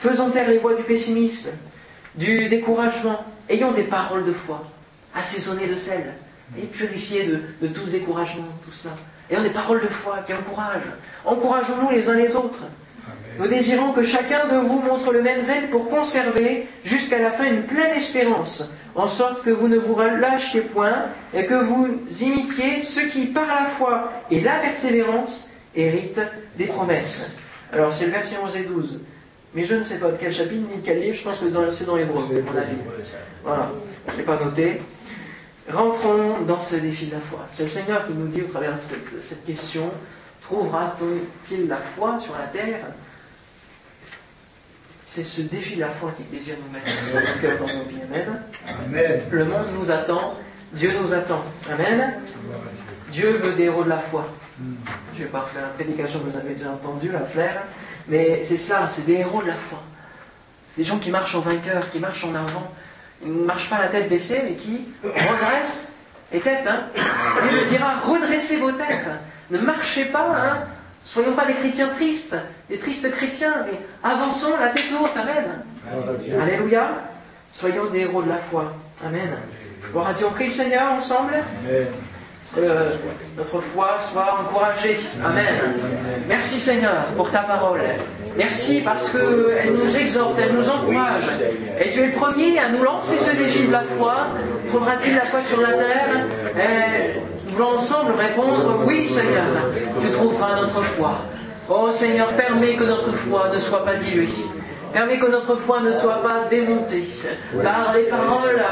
Faisons 0.00 0.30
taire 0.30 0.48
les 0.48 0.58
voix 0.58 0.74
du 0.74 0.82
pessimisme, 0.82 1.50
du 2.14 2.48
découragement. 2.48 3.22
Ayons 3.50 3.72
des 3.72 3.82
paroles 3.82 4.24
de 4.24 4.32
foi, 4.32 4.64
assaisonnées 5.14 5.66
de 5.66 5.74
sel, 5.74 6.14
et 6.58 6.62
purifiées 6.66 7.26
de, 7.26 7.66
de 7.66 7.72
tous 7.72 7.90
découragements, 7.90 8.48
tout 8.64 8.72
cela. 8.72 8.94
Ayons 9.30 9.42
des 9.42 9.50
paroles 9.50 9.82
de 9.82 9.88
foi 9.88 10.20
qui 10.26 10.32
encouragent. 10.32 10.90
Encourageons-nous 11.26 11.90
les 11.90 12.08
uns 12.08 12.14
les 12.14 12.34
autres. 12.34 12.62
Nous 13.38 13.46
désirons 13.46 13.92
que 13.92 14.02
chacun 14.02 14.46
de 14.48 14.56
vous 14.56 14.80
montre 14.80 15.12
le 15.12 15.22
même 15.22 15.40
zèle 15.42 15.68
pour 15.68 15.90
conserver 15.90 16.66
jusqu'à 16.84 17.18
la 17.18 17.30
fin 17.30 17.44
une 17.44 17.64
pleine 17.64 17.94
espérance, 17.94 18.70
en 18.94 19.06
sorte 19.06 19.44
que 19.44 19.50
vous 19.50 19.68
ne 19.68 19.76
vous 19.76 19.98
lâchiez 19.98 20.62
point 20.62 21.06
et 21.34 21.44
que 21.44 21.54
vous 21.54 21.88
imitiez 22.20 22.82
ceux 22.82 23.06
qui, 23.08 23.26
par 23.26 23.46
la 23.46 23.66
foi 23.66 24.12
et 24.30 24.40
la 24.40 24.60
persévérance, 24.60 25.50
héritent 25.76 26.20
des 26.56 26.66
promesses. 26.66 27.36
Alors 27.72 27.92
c'est 27.92 28.06
le 28.06 28.12
verset 28.12 28.36
11 28.42 28.56
et 28.56 28.62
12. 28.62 29.00
Mais 29.54 29.64
je 29.64 29.74
ne 29.74 29.82
sais 29.82 29.98
pas 29.98 30.10
de 30.10 30.16
quel 30.16 30.32
chapitre 30.32 30.68
ni 30.68 30.76
de 30.80 30.84
quel 30.84 31.00
livre, 31.00 31.16
je 31.16 31.24
pense 31.24 31.40
que 31.40 31.46
c'est 31.72 31.84
dans 31.84 31.96
l'hébreu, 31.96 32.22
mon 32.22 32.56
avis. 32.58 32.76
Voilà, 33.42 33.72
je 34.08 34.16
n'ai 34.16 34.22
pas 34.22 34.38
noté. 34.42 34.80
Rentrons 35.68 36.42
dans 36.42 36.62
ce 36.62 36.76
défi 36.76 37.06
de 37.06 37.12
la 37.12 37.20
foi. 37.20 37.46
C'est 37.52 37.64
le 37.64 37.68
Seigneur 37.68 38.06
qui 38.06 38.12
nous 38.12 38.26
dit 38.28 38.42
au 38.42 38.46
travers 38.46 38.74
de 38.74 38.80
cette, 38.80 39.22
cette 39.22 39.44
question, 39.44 39.90
trouvera-t-il 40.42 41.68
la 41.68 41.76
foi 41.76 42.18
sur 42.20 42.34
la 42.34 42.46
terre? 42.46 42.80
C'est 45.00 45.24
ce 45.24 45.42
défi 45.42 45.74
de 45.74 45.80
la 45.80 45.88
foi 45.88 46.12
qui 46.16 46.22
désire 46.24 46.56
nous 46.64 46.72
mettre 46.72 46.86
dans 47.12 47.20
nos 47.20 47.40
cœurs, 47.40 47.58
dans 47.58 47.66
nos 47.66 47.84
vies. 47.84 47.98
Amen. 48.04 49.20
Le 49.30 49.44
monde 49.44 49.66
nous 49.78 49.90
attend, 49.90 50.38
Dieu 50.72 50.92
nous 51.00 51.12
attend. 51.12 51.44
Amen. 51.68 52.20
Dieu 53.10 53.30
veut 53.32 53.52
des 53.52 53.64
héros 53.64 53.84
de 53.84 53.88
la 53.88 53.98
foi. 53.98 54.26
Je 55.14 55.20
ne 55.20 55.24
vais 55.24 55.30
pas 55.30 55.40
refaire 55.40 55.62
la 55.62 55.68
prédication 55.68 56.20
que 56.20 56.30
vous 56.30 56.36
avez 56.36 56.54
déjà 56.54 56.70
entendue, 56.70 57.10
la 57.10 57.20
flair, 57.20 57.62
mais 58.08 58.42
c'est 58.44 58.56
cela, 58.56 58.88
c'est 58.88 59.06
des 59.06 59.14
héros 59.14 59.42
de 59.42 59.48
la 59.48 59.54
foi. 59.54 59.82
C'est 60.70 60.82
des 60.82 60.88
gens 60.88 60.98
qui 60.98 61.10
marchent 61.10 61.34
en 61.34 61.40
vainqueur, 61.40 61.90
qui 61.90 61.98
marchent 61.98 62.24
en 62.24 62.34
avant. 62.34 62.72
Ils 63.22 63.32
ne 63.32 63.44
marchent 63.44 63.68
pas 63.68 63.78
la 63.80 63.88
tête 63.88 64.08
baissée, 64.08 64.42
mais 64.44 64.54
qui 64.54 64.88
redressent 65.04 65.92
les 66.32 66.40
têtes. 66.40 66.66
Hein. 66.66 66.84
Il 67.50 67.68
dira 67.68 68.00
redressez 68.00 68.56
vos 68.58 68.72
têtes. 68.72 69.08
Ne 69.50 69.58
marchez 69.58 70.06
pas 70.06 70.28
hein, 70.36 70.58
Soyons 71.02 71.32
pas 71.32 71.46
des 71.46 71.54
chrétiens 71.54 71.88
tristes, 71.88 72.36
des 72.68 72.78
tristes 72.78 73.10
chrétiens, 73.10 73.64
mais 73.66 73.78
avançons 74.02 74.56
la 74.60 74.68
tête 74.68 74.84
haute. 75.00 75.16
Amen. 75.16 75.64
Alléluia. 76.40 76.90
Soyons 77.50 77.86
des 77.86 78.00
héros 78.00 78.22
de 78.22 78.28
la 78.28 78.36
foi. 78.36 78.72
Amen. 79.04 79.30
Gloire 79.90 80.08
à 80.08 80.12
Dieu. 80.12 80.26
On 80.28 80.32
prie 80.32 80.46
le 80.46 80.52
Seigneur 80.52 80.92
ensemble. 80.92 81.34
Amen. 81.34 81.86
Euh, 82.58 82.90
notre 83.36 83.60
foi 83.60 83.98
soit 84.00 84.40
encouragée. 84.40 84.98
Amen. 85.24 85.44
Merci 86.28 86.58
Seigneur 86.58 87.04
pour 87.16 87.30
ta 87.30 87.40
parole. 87.40 87.80
Merci 88.36 88.80
parce 88.80 89.10
qu'elle 89.10 89.74
nous 89.74 89.96
exhorte, 89.96 90.34
elle 90.40 90.54
nous 90.54 90.68
encourage. 90.68 91.24
Et 91.80 91.90
tu 91.90 92.00
es 92.00 92.06
le 92.06 92.12
premier 92.12 92.58
à 92.58 92.68
nous 92.70 92.82
lancer 92.82 93.18
ce 93.20 93.36
défi 93.36 93.66
de 93.66 93.72
la 93.72 93.82
foi. 93.82 94.26
Trouvera-t-il 94.68 95.14
la 95.14 95.26
foi 95.26 95.42
sur 95.42 95.60
la 95.60 95.74
terre? 95.74 97.20
Nous 97.46 97.54
voulons 97.56 97.74
ensemble 97.74 98.12
répondre 98.18 98.80
Oui, 98.84 99.06
Seigneur, 99.06 99.44
tu 100.00 100.08
trouveras 100.10 100.56
notre 100.60 100.82
foi. 100.82 101.18
Oh 101.68 101.90
Seigneur, 101.92 102.28
permets 102.28 102.74
que 102.74 102.84
notre 102.84 103.12
foi 103.12 103.48
ne 103.54 103.58
soit 103.58 103.84
pas 103.84 103.94
diluée. 103.94 104.28
Permets 104.92 105.18
que 105.18 105.26
notre 105.26 105.56
foi 105.56 105.80
ne 105.80 105.92
soit 105.92 106.22
pas 106.22 106.46
démontée 106.50 107.04
par 107.62 107.94
les 107.94 108.04
paroles 108.04 108.62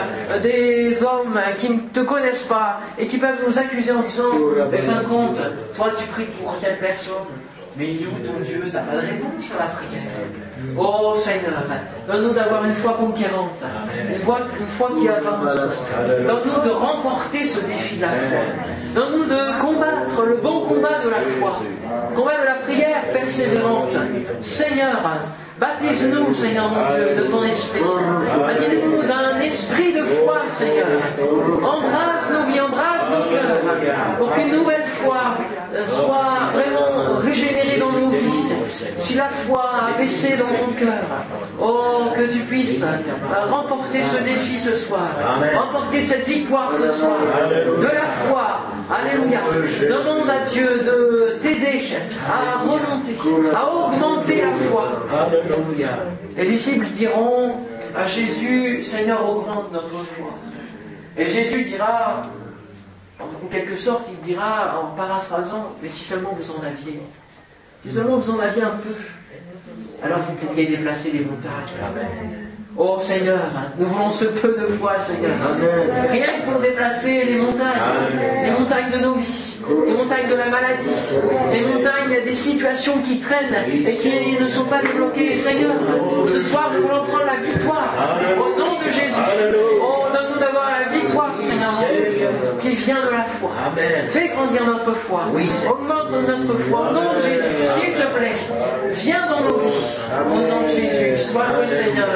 des 0.42 1.02
hommes 1.04 1.38
qui 1.58 1.70
ne 1.70 1.80
te 1.92 2.00
connaissent 2.00 2.46
pas 2.46 2.80
et 2.98 3.06
qui 3.06 3.18
peuvent 3.18 3.38
nous 3.46 3.58
accuser 3.58 3.92
en 3.92 4.02
disant 4.02 4.32
Mais 4.70 4.78
fin 4.78 5.00
de 5.02 5.06
compte, 5.06 5.38
toi 5.76 5.90
tu 5.96 6.04
pries 6.06 6.24
pour 6.42 6.58
telle 6.58 6.78
personne, 6.78 7.28
mais 7.76 7.86
il 7.92 8.02
est 8.02 8.06
où 8.06 8.26
ton 8.26 8.40
Dieu? 8.40 8.64
T'as 8.72 8.80
pas 8.80 8.96
de 8.96 9.00
réponse 9.00 9.52
à 9.54 9.58
la 9.62 9.70
prière. 9.70 10.12
Oh 10.76 11.14
Seigneur, 11.16 11.62
donne-nous 12.08 12.32
d'avoir 12.32 12.64
une 12.64 12.74
foi 12.74 12.94
conquérante, 12.94 13.62
une 14.10 14.18
foi, 14.20 14.38
une 14.58 14.66
foi 14.66 14.90
qui 14.98 15.08
avance. 15.08 15.70
Donne-nous 16.26 16.68
de 16.68 16.74
remporter 16.74 17.46
ce 17.46 17.60
défi 17.60 17.96
de 17.96 18.02
la 18.02 18.08
foi. 18.08 18.40
Donne-nous 18.94 19.24
de 19.24 19.60
combattre 19.60 20.24
le 20.26 20.36
bon 20.38 20.62
combat 20.62 20.98
de 21.04 21.10
la 21.10 21.20
foi, 21.22 21.60
combat 22.16 22.40
de 22.40 22.46
la 22.46 22.54
prière 22.54 23.02
persévérante. 23.12 23.90
Seigneur, 24.42 24.96
Baptise-nous, 25.60 26.34
Seigneur 26.34 26.68
mon 26.68 26.94
Dieu, 26.94 27.22
de 27.22 27.30
ton 27.30 27.42
esprit. 27.44 27.80
Baptise-nous 27.80 29.02
d'un 29.02 29.40
esprit 29.40 29.92
de 29.92 30.04
foi, 30.04 30.42
Seigneur. 30.48 30.86
Embrasse 31.56 32.30
nos 32.32 32.52
vies, 32.52 32.60
embrasse 32.60 33.10
nos 33.10 33.30
cœurs, 33.30 34.16
pour 34.18 34.32
qu'une 34.32 34.52
nouvelle 34.52 34.86
foi 34.86 35.18
euh, 35.74 35.84
soit 35.86 36.52
vraiment 36.52 37.18
régénérée 37.20 37.78
dans 37.78 37.90
nos 37.90 38.08
vies. 38.10 38.52
Si 38.96 39.14
la 39.14 39.24
foi 39.24 39.70
a 39.88 39.98
baissé 39.98 40.36
dans 40.36 40.46
ton 40.46 40.72
cœur, 40.78 41.02
oh, 41.60 42.12
que 42.14 42.32
tu 42.32 42.40
puisses 42.40 42.84
euh, 42.84 43.50
remporter 43.50 44.02
ce 44.04 44.22
défi 44.22 44.60
ce 44.60 44.76
soir, 44.76 45.08
remporter 45.54 46.02
cette 46.02 46.26
victoire 46.26 46.72
ce 46.72 46.90
soir, 46.92 47.16
de 47.50 47.84
la 47.84 48.06
foi. 48.28 48.60
Alléluia. 48.90 49.40
Demande 49.82 50.30
à 50.30 50.48
Dieu 50.50 50.82
de 50.84 51.37
à 52.26 52.58
remonter, 52.58 53.16
à 53.54 53.74
augmenter 53.74 54.42
la 54.42 54.52
foi. 54.52 55.06
Les 56.36 56.46
disciples 56.46 56.86
diront 56.86 57.56
à 57.96 58.06
Jésus, 58.06 58.82
Seigneur, 58.82 59.28
augmente 59.28 59.72
notre 59.72 59.88
foi. 59.88 60.34
Et 61.16 61.28
Jésus 61.28 61.64
dira, 61.64 62.26
en 63.20 63.48
quelque 63.50 63.76
sorte, 63.76 64.08
il 64.12 64.18
dira, 64.24 64.80
en 64.82 64.96
paraphrasant, 64.96 65.72
mais 65.82 65.88
si 65.88 66.04
seulement 66.04 66.36
vous 66.38 66.50
en 66.52 66.62
aviez, 66.64 67.02
si 67.84 67.90
seulement 67.90 68.16
vous 68.16 68.30
en 68.30 68.38
aviez 68.38 68.62
un 68.62 68.78
peu, 68.82 68.94
alors 70.02 70.20
vous 70.20 70.34
pourriez 70.34 70.66
déplacer 70.66 71.10
les 71.12 71.20
montagnes. 71.20 72.48
Oh 72.76 72.98
Seigneur, 73.00 73.40
nous 73.76 73.86
voulons 73.86 74.10
ce 74.10 74.26
peu 74.26 74.56
de 74.56 74.66
foi, 74.74 74.96
Seigneur. 75.00 75.32
Rien 76.10 76.26
que 76.26 76.50
pour 76.50 76.60
déplacer 76.60 77.24
les 77.24 77.34
montagnes, 77.36 77.80
les 78.44 78.52
montagnes 78.52 78.90
de 78.92 78.98
nos 78.98 79.14
vies, 79.14 79.47
les 79.86 79.92
montagnes 79.92 80.28
de 80.28 80.34
la 80.34 80.46
maladie, 80.46 80.88
les 81.52 81.66
montagnes 81.66 82.24
des 82.24 82.34
situations 82.34 82.98
qui 83.06 83.18
traînent 83.18 83.54
et 83.68 83.94
qui 83.94 84.38
ne 84.40 84.48
sont 84.48 84.64
pas 84.64 84.80
débloquées. 84.82 85.36
Seigneur, 85.36 85.74
ce 86.26 86.42
soir, 86.42 86.72
nous 86.74 86.82
voulons 86.82 87.04
prendre 87.04 87.26
la 87.26 87.36
victoire 87.36 87.94
au 88.36 88.58
nom 88.58 88.78
de 88.78 88.90
Jésus. 88.90 89.20
Oh, 89.80 90.06
donne-nous 90.12 90.40
d'avoir 90.40 90.70
la 90.70 90.88
victoire, 90.88 91.34
Seigneur, 91.38 92.60
qui 92.60 92.70
vient 92.70 93.04
de 93.04 93.10
la 93.10 93.24
foi. 93.24 93.50
Fais 94.08 94.28
grandir 94.28 94.66
notre 94.66 94.94
foi. 94.94 95.24
Augmente 95.70 96.10
notre 96.26 96.58
foi. 96.60 96.90
Au 96.90 96.92
nom 96.92 97.12
de 97.12 97.18
Jésus, 97.18 97.54
s'il 97.74 97.94
te 97.94 98.06
plaît, 98.16 98.36
viens 98.94 99.26
dans 99.26 99.40
nos 99.40 99.58
vies. 99.58 99.96
Au 100.26 100.50
nom 100.50 100.62
de 100.62 100.68
Jésus, 100.68 101.22
sois 101.22 101.46
le 101.60 101.74
Seigneur. 101.74 102.08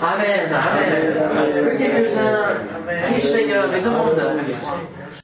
Amen, 0.00 0.48
Amen. 0.52 1.64
Que 1.64 1.76
quelques-uns 1.76 3.20
Seigneur 3.20 3.64
et 3.74 3.80
foi. 3.82 4.80